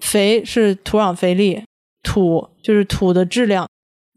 [0.00, 1.62] 肥是土壤肥力，
[2.02, 3.68] 土就是土的质量，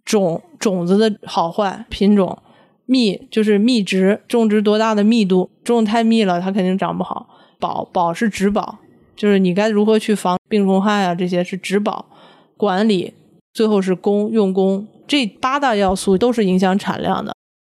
[0.06, 2.38] 种种子的好坏品种，
[2.86, 7.28] 密就是密植，种植多大的密度，种太密了它肯定长不好。
[7.60, 8.80] 保保是植保，
[9.16, 12.06] 就是你该如何去防病虫害啊，这些是植保
[12.56, 13.14] 管理，
[13.54, 17.36] 最后是工用工，这八大要素都是影响产量的。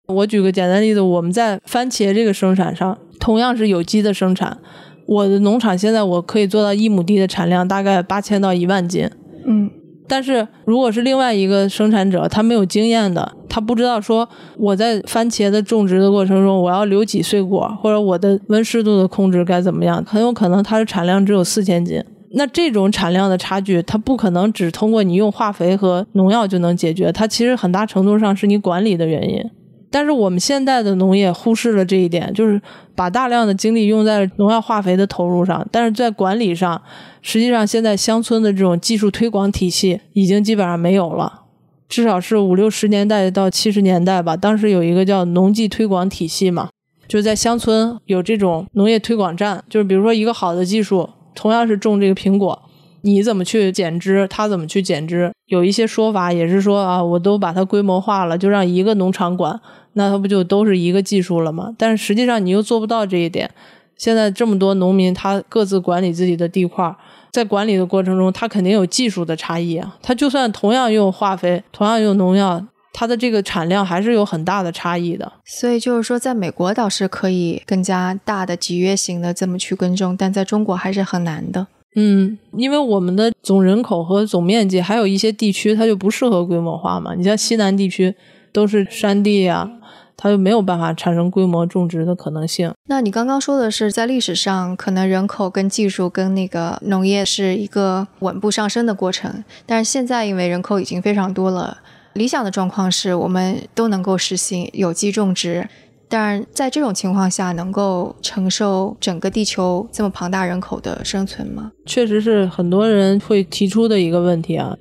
[0.08, 4.58] 我举个简单例子，我们在番茄这个生产上，同样是有机的生产，
[5.06, 9.08] 我的农场现在我可以做到一亩地的产量大概八千到一万斤。
[9.46, 9.70] 嗯，
[10.08, 22.02] 但是如果是另外一个生产者，他没有经验的，他不知道说我在番茄的种植的过程中，我要留几穗果，或者我的温湿度的控制该怎么样，很有可能它的产量只有四千斤。
[22.34, 29.44] 那这种产量的差距，它不可能只通过你用化肥和农药就能解决，它其实很大程度上是你管理的原因。
[29.92, 32.60] 但是我们现在的农业忽视了这一点，就是
[32.96, 36.80] 把大量的精力用在农药化肥的投入上，但是在管理上，
[37.20, 41.42] 实际上现在乡村的这种技术推广体系已经基本上没有了，
[41.88, 46.70] 至少是五六十年代到七十年代吧，当时有一个叫农技推广体系嘛，
[47.06, 52.62] 就在乡村有这种农业推广站，就是比如说一个好的技术，同样是种这个苹果。
[53.04, 55.32] 你怎么去减脂，他怎么去减脂？
[55.46, 59.60] 有一些说法也是说啊，我都把它规模化了，就让一个农场管，
[59.94, 61.74] 那它不就都是一个技术了吗？
[61.78, 63.50] 但是实际上你又做不到这一点。
[63.98, 66.92] 现在这么多农民，他各自管理自己的地块，
[67.30, 69.96] 在管理的过程中，他肯定有技术的差异啊。
[70.02, 75.32] 他就算同样用化肥，同样用农药，它的这个产量还是有很大的差异的。
[75.44, 81.68] 所以就是说，在美国倒是可以更加大的集约型的这么去耕种，但在中国还是很难的。
[81.94, 87.14] 嗯，因为我们的总人口和总面积，还有一些地区它就不适合规模化嘛。
[87.14, 88.12] 你像西南地区
[88.52, 89.70] 都是山地呀、
[90.16, 92.72] 它就没有办法产生规模种植的可能性。
[92.86, 101.78] 那你刚刚说的是，在历史上可能人口跟技术跟那个农业是一个稳步上升的过程，但是现在因为人口已经非常多了，
[102.12, 105.68] 理想的状况是我们都能够实行有机种植。
[106.08, 111.72] 但是在这种情况下，能够承受整个地球这么庞大人口的生存吗？
[111.86, 114.76] 确实是很多人会提出的一个问题啊。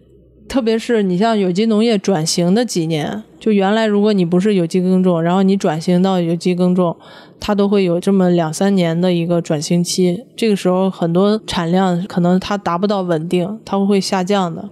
[0.52, 6.94] 特别是你像有机农业转型的几年，就原来如果你不是有机耕种，然后你转型到有机耕种，
[7.40, 10.26] 它都会有这么两三年的一个转型期。
[10.36, 14.68] 这个时候很多产量可能它达不到稳定，它会下降的。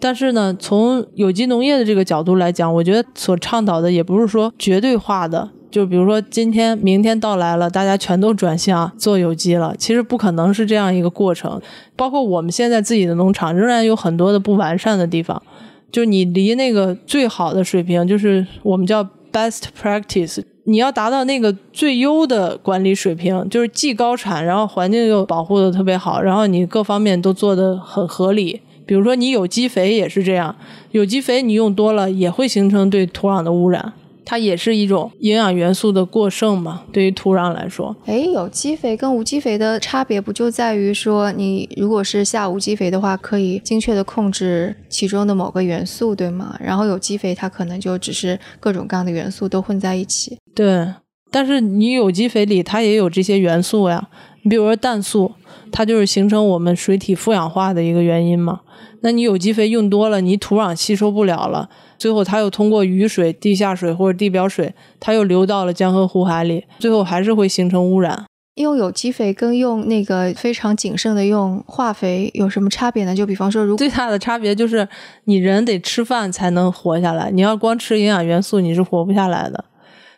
[0.00, 5.50] 但是呢，从有机农业的这个角度来讲，我觉得所倡导的也不是说绝对化的。
[5.72, 11.60] 就比如说今天、明天到来了，大家全都转向做有机了，其实不可能是这样一个过程。
[11.96, 15.42] 包括我们现在自己的农场，仍然有很多的不完善的地方。
[15.90, 19.02] 就你离那个最好的水平，就是我们叫
[19.32, 28.60] best practice，你要达到那个最优的管理水平，就是既高产，然后环境又保护的特别好，然后你各方面都做得很合理。
[28.84, 30.54] 比如说你有机肥也是这样，
[30.90, 33.92] 有机肥你用多了也会形成对土壤的污染。
[34.24, 37.94] 它也是一种营养元素的过剩嘛，对于土壤来说。
[38.06, 46.56] 哎，有机肥跟无机肥的差别不就在于说，你如果是下无机肥的话，可以精确的控制其中的某个元素，对吗？
[46.60, 50.38] 然后有机肥它可能就只是各种各样的元素都混在一起。
[50.54, 50.86] 对，
[51.30, 54.08] 但是你有机肥里它也有这些元素呀，
[54.42, 55.32] 你比如说氮素，
[55.70, 58.60] 它就是形成我们水体富氧化的一个原因嘛。
[59.04, 61.68] 那你有机肥用多了，你土壤吸收不了了。
[62.02, 68.24] 最后，它又通过雨水、地下水或者地表水，它又流到了江河湖海里，最后还是会形成污染。
[68.56, 73.14] 用有机肥跟用那个非常谨慎的用化肥有什么差别呢？
[73.14, 74.88] 就比方说，如最大的差别就是
[75.26, 79.64] 你人得吃饭才能活下来，你要光吃营养元素，你是活不下来的。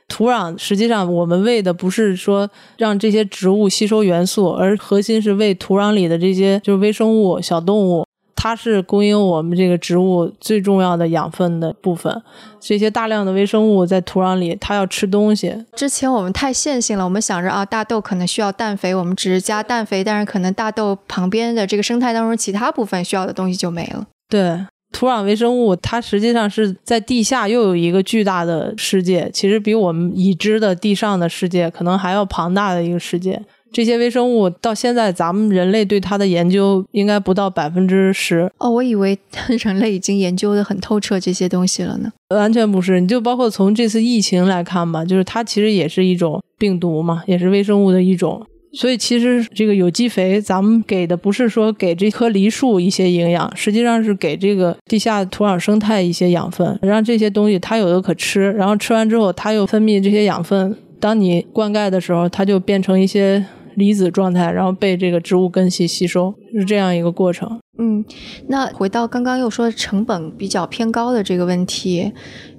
[0.09, 8.04] 土壤实际上我们喂的不是说让这些植物吸收元素，而核心是喂土壤里的这些就是微生物、小动物。
[8.37, 12.22] 它是供应我们这个植物最重要的养分的部分。
[12.61, 15.64] 这些大量的微生物在土壤里，它要吃东西。
[15.74, 24.07] 之前我们太线性了，我们想着啊，大豆可能需要氮肥，我们只是加氮肥，但是可能大豆旁边的这个生态当中其他部分需要的东西就没了。
[24.28, 33.43] 对，土壤微生物它实际上是在地下又有一个巨大的世界，其实比我们已知的地上的世界可能还要庞大的一个世界。
[33.75, 38.49] 这些微生物到现在，咱们人类对它的研究应该不到百分之十。
[38.59, 39.18] 哦，我以为
[39.64, 42.09] 人类已经研究的很透彻这些东西了呢。
[42.29, 48.47] 完全不是，你就包括从这次疫情来看吧，就是它其实也是一种病毒嘛，也是微生物的一种。
[48.72, 63.45] 所以其实这个有机肥，咱们给的不是说给这棵梨树一些营养，实际上是给这个地下土壤生态一些养分，让这些东西它有的可吃，然后吃完之后，它又分泌这些养分，当你灌溉的时候，它就变成一些。
[63.77, 67.61] 离子状态，然后被这个植物根系吸收，是这样一个过程。
[67.79, 68.05] 嗯，
[68.49, 72.12] 那回到刚刚又说成本比较偏高的这个问题。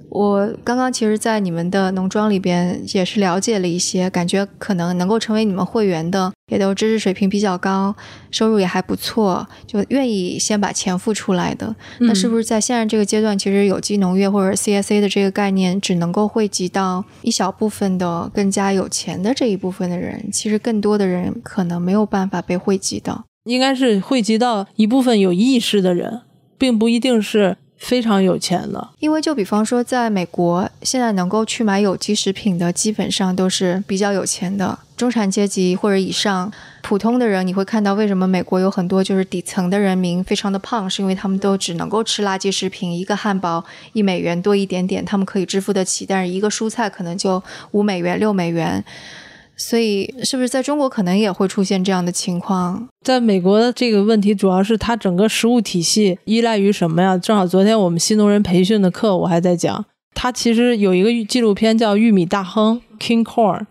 [0.08, 7.94] 我刚刚其实，在你们的农庄里边也是了解了一些，感觉可能能够成为你们会员的，也都知识水平比较高，
[8.30, 11.74] 收入也还不错，就愿意先把钱付出来的。
[11.98, 20.30] 那是不是在现在这个阶段，其实有机农业或者 CSA 的这个概念，只能够惠及到一小部分的更加有钱的这一部分的人？
[20.32, 26.22] 其实更多的人可能没有办法被惠及到，应该是惠及到一部分有意识的人，
[26.56, 27.56] 并不一定是。
[27.78, 36.52] 非常有钱的，因为就比方说，在美国，现在能够去买有机食品的，基本上都是比较有钱的中产阶级或者以上。
[36.82, 48.84] 普通的人，你会看到为什么美国有很多就是底层的人民非常的胖，是因为他们都只能够吃垃圾食品，一个汉堡一美元多一点点，他们可以支付得起，但是一个蔬菜可能就五美元六美元。
[49.56, 52.86] 所以，是不是在中国可能也会出现这样的情况？
[53.02, 57.16] 在美国的这个问题，主要是它整个食物体系依赖于什么呀？
[57.16, 59.84] 正好昨天我们新农人培训的课，我还在讲，
[60.14, 63.62] 它其实有一个纪录片叫《玉米大亨》（King Corn），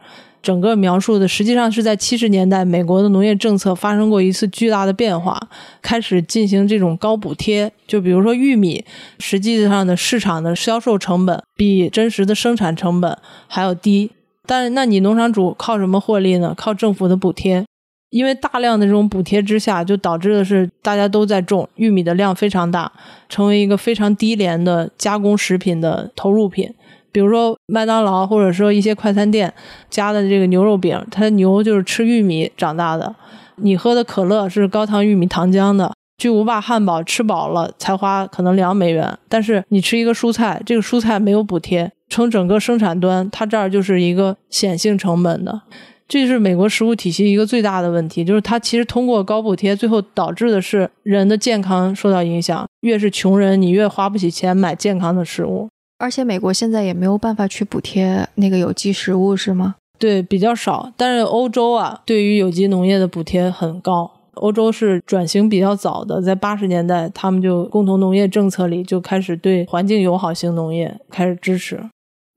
[0.41, 5.39] 整个描述的实际上是在七十年代美国的农业政策发生过一次巨大的变化，
[5.83, 7.71] 开始进行这种高补贴。
[7.87, 8.83] 就比如说玉米，
[9.19, 13.15] 实际上的市场的销售成本比真实的生产成本
[13.47, 14.11] 还要低。
[14.45, 16.53] 但，那你农场主靠什么获利呢？
[16.55, 17.65] 靠政府的补贴，
[18.09, 22.91] 因为大量的这种补贴之下，就导致的是大家都在种玉米的量非常大，
[23.27, 26.73] 成为一个非常低廉的加工食品的投入品。
[27.11, 29.53] 比如说麦当劳，或者说一些快餐店
[29.89, 33.15] 加的这个牛肉饼，它牛就是吃玉米长大的。
[33.57, 35.93] 你喝的可乐是高糖玉米糖浆的。
[36.17, 41.91] 巨无霸汉堡吃饱了才花可能两美元，但是你吃一个蔬菜，这个蔬菜没有补贴。
[42.09, 45.61] 从整个生产端，它这儿就是一个显性成本的，
[46.07, 52.65] 这是美国食物体系一个最大的问题，就是它其实通过高补贴，最后导致的是人的健康受到影响。
[52.81, 55.67] 越是穷人，你越花不起钱买健康的食物。
[55.97, 59.75] 而且美国现在也没有办法去补贴那个有机食物，是吗？
[59.97, 60.91] 对，比较少。
[60.95, 64.14] 但是欧洲啊，对于有机农业的补贴很高。
[64.35, 71.79] 欧洲是转型比较早的，在八十年代，他们就共同农业政策里就开始对环境友好型农业开始支持。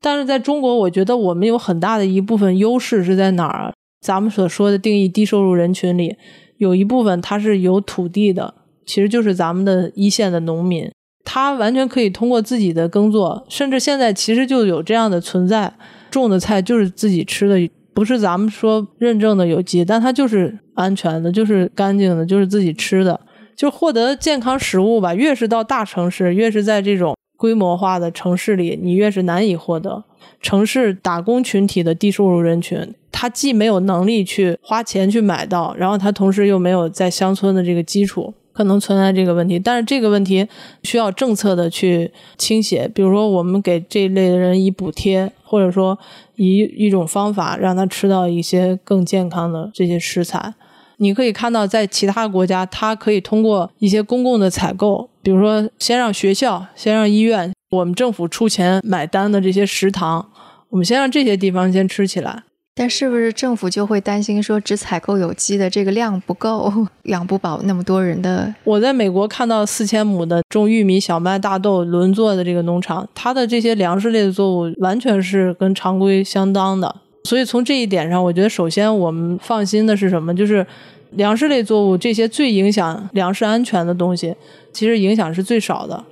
[0.00, 3.72] 但是在中国，我觉得我们有很大的一部分优势是在哪儿？
[4.00, 6.16] 咱们所说的定义低收入人群里，
[6.58, 8.54] 有一部分他是有土地的，
[8.86, 10.88] 其实就是咱们的一线的农民，
[11.24, 15.74] 他完全可以通过自己的耕作，甚至现在其实就有这样的存在，
[16.12, 17.68] 种的菜就是自己吃的，
[17.98, 23.18] 不是咱们说认证的有机，但它就是安全的，就是干净的，就是自己吃的，
[23.56, 25.12] 就获得健康食物吧。
[25.12, 27.16] 越是到大城市，越是在这种。
[27.36, 30.04] 规模化的城市里，你越是难以获得。
[30.40, 39.58] 城市打工群体的低收入人群，他既没有能力去花钱去买到，然后他同时又没有在乡村的这个基础，可能存在这个问题。
[39.58, 40.48] 但是这个问题
[40.84, 45.96] 需要政策的去倾斜，比如说我们给这一类的人以补贴，或者说
[46.38, 50.54] 以一种方法让他吃到一些更健康的这些食材。
[51.00, 60.28] 你可以看到，在其他国家，它可以通过一些公共的采购，比如说先让学校、先让医院，我们政府出钱买单的这些食堂，
[60.70, 62.42] 我们先让这些地方先吃起来。
[62.78, 66.72] 但是不是政府就会担心说，只采购有机的这个量不够，
[67.06, 68.54] 养不饱那么多人的？
[68.62, 76.94] 我在美国看到四千亩的种玉米、小麦、大豆轮作的这个农场，它的这些粮食类的作物完全是跟常规相当的。
[77.24, 80.32] 所以从这一点上，我觉得首先我们放心的是什么？
[80.32, 80.64] 就是
[81.10, 84.32] 粮食类作物这些最影响粮食安全的东西，
[84.72, 86.04] 其实影响是最少的，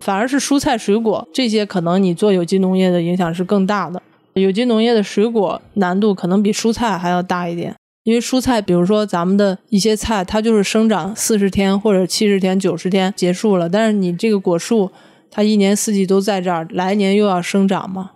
[0.00, 4.02] 反而是蔬菜水果这些可能你做有机农业的影响是更大的。
[4.34, 7.74] 有机农业的水果难度可能比蔬菜还要大一点，
[8.04, 14.90] 因为蔬菜，比如说咱们的一些菜，它就是生长四十天或者七十天、九十天结束了，但是你这个果树，
[15.30, 18.12] 它一年四季都在这儿，来年又要生长嘛。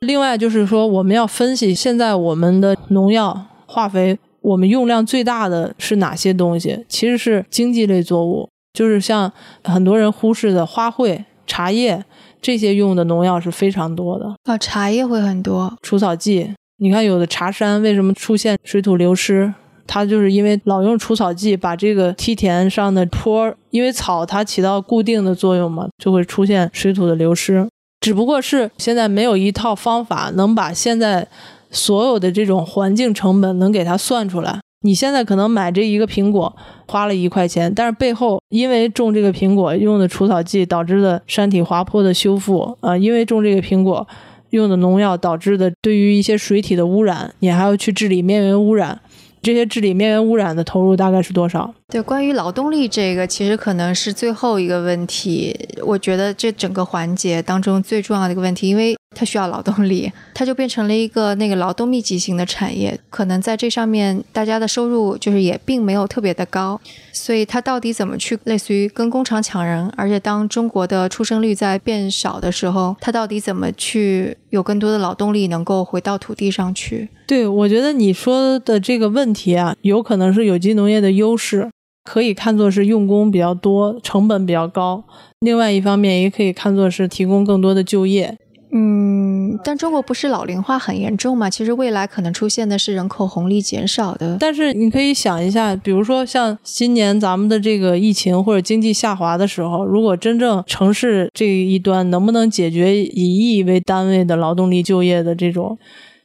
[0.00, 6.84] 另外就是说，我们要分析现在我们的农药、化肥，我们用量最大的是哪些东西？
[6.88, 9.32] 其实是经济类作物，就是像
[9.62, 12.04] 很多人忽视的花卉、茶叶。
[12.44, 16.50] 这些用的农药是非常多的啊，茶叶会很多，除草剂。
[16.76, 19.54] 你看有的茶山为什么出现水土流失？
[19.86, 27.66] 它就是因为老用除草剂，把这个梯田上的坡，因为草它起到固定的作用嘛，就会出现水土的流失。
[28.00, 31.26] 只不过是现在没有一套方法能把现在
[31.70, 34.60] 所有的这种环境成本能给它算出来。
[34.84, 36.54] 你现在可能买这一个苹果
[36.86, 44.06] 花了一块钱，但是背后因为种这个苹果用的除草剂导致的山体滑坡的修复，啊，因为种这个苹果
[44.50, 49.00] 用的农药导致的对于一些水体的污染，你还要去治理面源污染。
[49.40, 51.74] 这些治理面源污染的投入大概是多少？
[51.88, 55.54] 对，关于劳动力这个，其实可能是最后一个问题。
[55.82, 62.98] 我觉得这整个环节当中最重要的一个问题，因为它需要劳动力，它就变成了一个那个劳动密集型的产业。
[63.08, 66.80] 可能在这上面，大家的收入就是也并没有特别的高。
[67.12, 69.88] 所以它到底怎么去类似于跟工厂抢人？
[69.96, 77.08] 而且当中国的出生率在变少的时候，它到底怎么去有更多的劳动力能够回到土地上去？
[77.26, 81.70] 对，我觉得你说的这个问题啊，有可能是有机农业的优势，
[82.04, 85.04] 可以看作是用工比较多，成本比较高。
[85.40, 88.36] 另外一方面，也可以看作是提供更多的就业。
[88.76, 91.48] 嗯，但中国不是老龄化很严重嘛？
[91.48, 94.36] 其实未来可能出现的是人口红利减少的。
[94.40, 105.78] 但是你可以想一下，比如说像今年咱们的这个疫情或者经济下滑的时候，如果真正城市这一端能不能解决以亿为单位的劳动力就业的这种？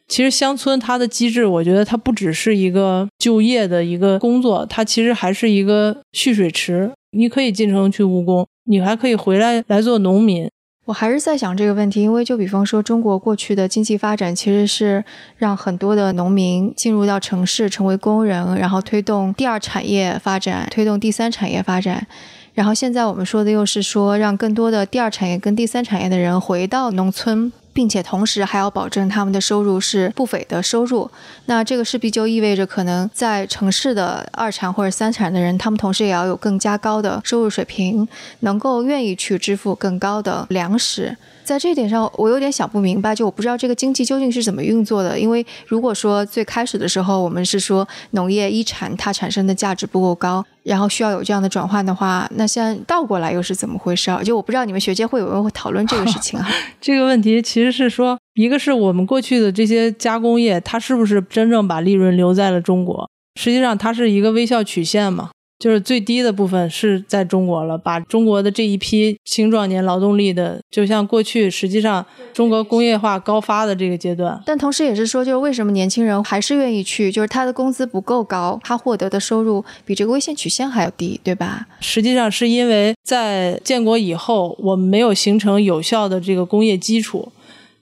[0.08, 6.92] 其实乡村它的机制，我觉得它不只是一个就业的一个工作，它其实还是一个蓄水池。
[7.12, 10.50] 你可以进城去务工，你还可以回来来做农民。
[10.90, 15.04] 我还是在想这个问题，因为就比方说中国过去的经济发展，其实是
[15.38, 22.08] 让很多的农民进入到城市成为工人，然后推动第二产业发展，推动第三产业发展。
[22.56, 27.52] 然后现在我们说的又是说，让更多的第二产业跟第三产业的人回到农村。
[27.80, 31.10] 并且同时还要保证他们的收入是不菲的收入，
[31.46, 38.06] 那这个势必就意味着可能在城市的二产或者三产的人，他们同时也要有更加高的收入水平，
[38.42, 41.16] 能够愿意去支付更高的粮食。
[41.50, 45.20] 在这点上，我有点想不明白，就我不知道这个经济究竟是怎么运作的。
[45.20, 54.16] 因为如果说最开始的时候，我们是说农业一产它产生的价值不够高，然后需要有这样的转换的话，那现在倒过来又是怎么回事？
[54.24, 56.48] 就我不知道你们学界会有没有会讨论这个事情哈。
[56.80, 63.10] 这个问题其实是说，一个是我们过去的这些加工业，它是不是真正把利润留在了中国？
[63.42, 65.32] 实际上，它是一个微笑曲线嘛。
[65.60, 81.68] 就是最低的部分是在中国了，把中国的这一批青壮年劳动力的，就像过去实际上中国工业化高发的这个阶段，但同时也是说，就是为什么年轻人还是愿意去，就是他的工资不够高，他获得的收入比这个微线曲线还要低，对吧？
[81.82, 87.34] 实际上是因为在建国以后，我们没有形成有效的这个工业基础，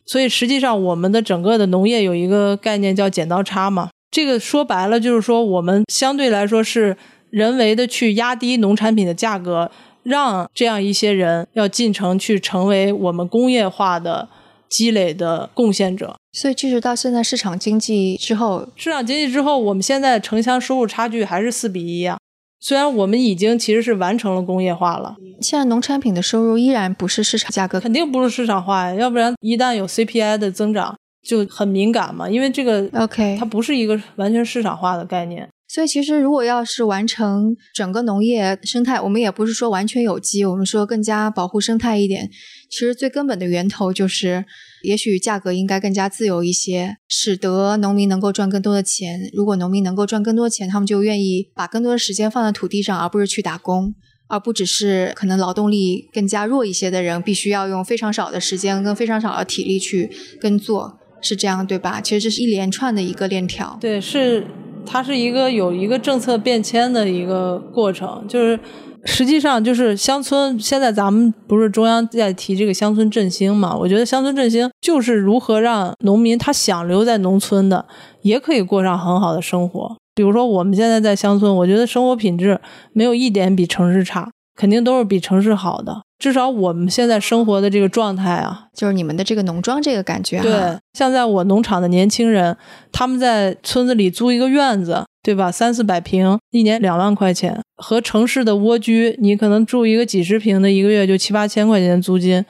[0.07, 6.97] 所以实际上我们的整个的农业有一个概念叫剪刀差嘛，这个说白了就是说我们相对来说是。
[7.29, 9.69] 人为的去压低农产品的价格，
[10.03, 14.29] 让这样一些人要进城去成为我们工业化的
[14.69, 16.15] 积累的贡献者。
[16.33, 22.17] 所以，即使到现在市场经济之后，市场经济之后，我们现在城乡收入差距还是四比一啊。
[22.59, 28.95] 虽然我们已经其实是完成了工业化了，现在农产品的收入依然不是市场价格，肯定不是市场化呀。
[28.95, 30.95] 要不然，一旦有 CPI 的增长，
[31.27, 32.29] 就很敏感嘛。
[32.29, 35.47] 因为这个 OK，它不是一个完全市场化的概念。
[35.67, 42.29] 所以，其实如果要是完成整个农业生态，我们也不是说完全有机，我们说更加保护生态一点。
[42.69, 44.45] 其实最根本的源头就是，
[44.83, 49.29] 也许价格应该更加自由一些，使得农民能够赚更多的钱。
[49.33, 53.93] 如果农民能够赚更多的钱，他们就愿意把更多的时间放在土地上，而不是去打工，
[54.27, 61.99] 而不只是可能劳动力更加弱一些的人，必须要用非常少的时间跟非常少的体力去耕作，是这样对吧？
[61.99, 63.77] 其实这是一连串的一个链条。
[63.81, 64.47] 对，是。
[64.87, 68.57] 它是一个有一个政策变迁的一个过程，就是
[69.03, 70.57] 实际上就是乡村。
[70.59, 73.75] 现在咱们不是中央在提这个乡村振兴嘛？
[73.75, 77.85] 我觉得乡村振兴就是如何让农民他想留在农村的，
[78.21, 79.95] 也可以过上很好的生活。
[80.15, 82.59] 比如说我们现在在乡村，我觉得生活品质
[82.93, 86.01] 没有一点比城市差，肯定都是比城市好的。
[86.19, 90.39] 至少我们现在生活的这个状态啊，就是你们的这个农庄这个感觉。
[90.41, 92.57] 对，像在我农场的年轻人，
[92.91, 95.51] 他们在村子里租一个院子，对吧？
[95.51, 102.43] 三四百平，一年两万块钱，和城市的蜗居，你可能住一个几十平的，一个月就七八千块钱租金。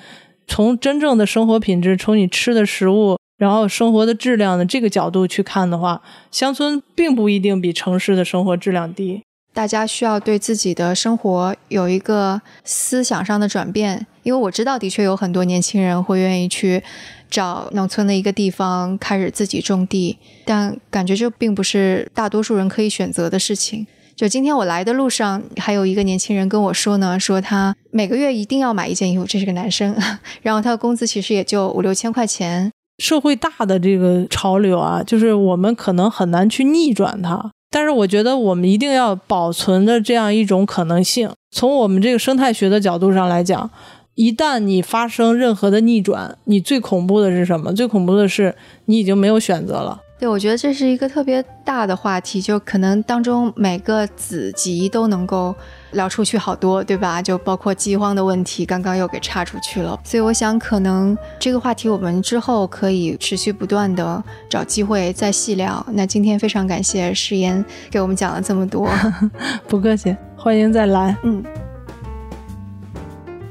[0.47, 9.23] 从真正的生活品质，从你吃的食物，然后生活的质量的这个角度去看的话，乡村并不一定比城市的生活质量低。
[9.53, 16.83] 大家需要对自己的生活有一个思想上的转变，因为我知道，的确有很多年轻人会愿意去
[17.29, 23.87] 找农村的一个地方开始自己种地，但感觉这并不是大多数人可以选择的事情。
[24.15, 29.95] 就今天我来的路上，还有一个年轻人跟我说呢，说他每个月一定要买一件衣服，这是个男生，
[30.41, 32.71] 然后他的工资其实也就五六千块钱。
[32.97, 37.51] 社会大的这个潮流啊，就是我们可能很难去逆转它。
[37.69, 41.29] 但是我觉得我们一定要保存的这样一种可能性。
[41.51, 43.69] 从我们这个生态学的角度上来讲，
[44.15, 47.73] 一旦你发生任何的逆转，你最恐怖的是什么？
[47.73, 50.01] 最恐怖的是你已经没有选择了。
[50.19, 55.53] 对，我觉得这是一个特别大的话题，就可能当中每个子集都能够。
[55.97, 57.21] 聊出去好多，对吧？
[57.21, 59.99] 就包括饥荒的问题，刚刚又给岔出去了。
[60.05, 65.85] 所以我想，可能这个话题我们之后可以持续不断的找机会再细聊。
[65.91, 68.89] 那今天非常感谢石岩给我们讲了这么多，
[69.67, 71.17] 不客气，欢迎再来。
[71.23, 71.43] 嗯。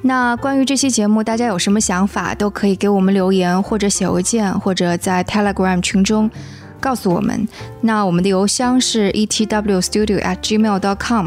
[0.02, 6.30] 那关于这期节目，大家有什么想法，都可以给我们留言，或者写邮件，或者在 Telegram 群中
[6.80, 7.48] 告诉我们。
[7.80, 11.26] 那我们的邮箱是 etwstudio@gmail.com。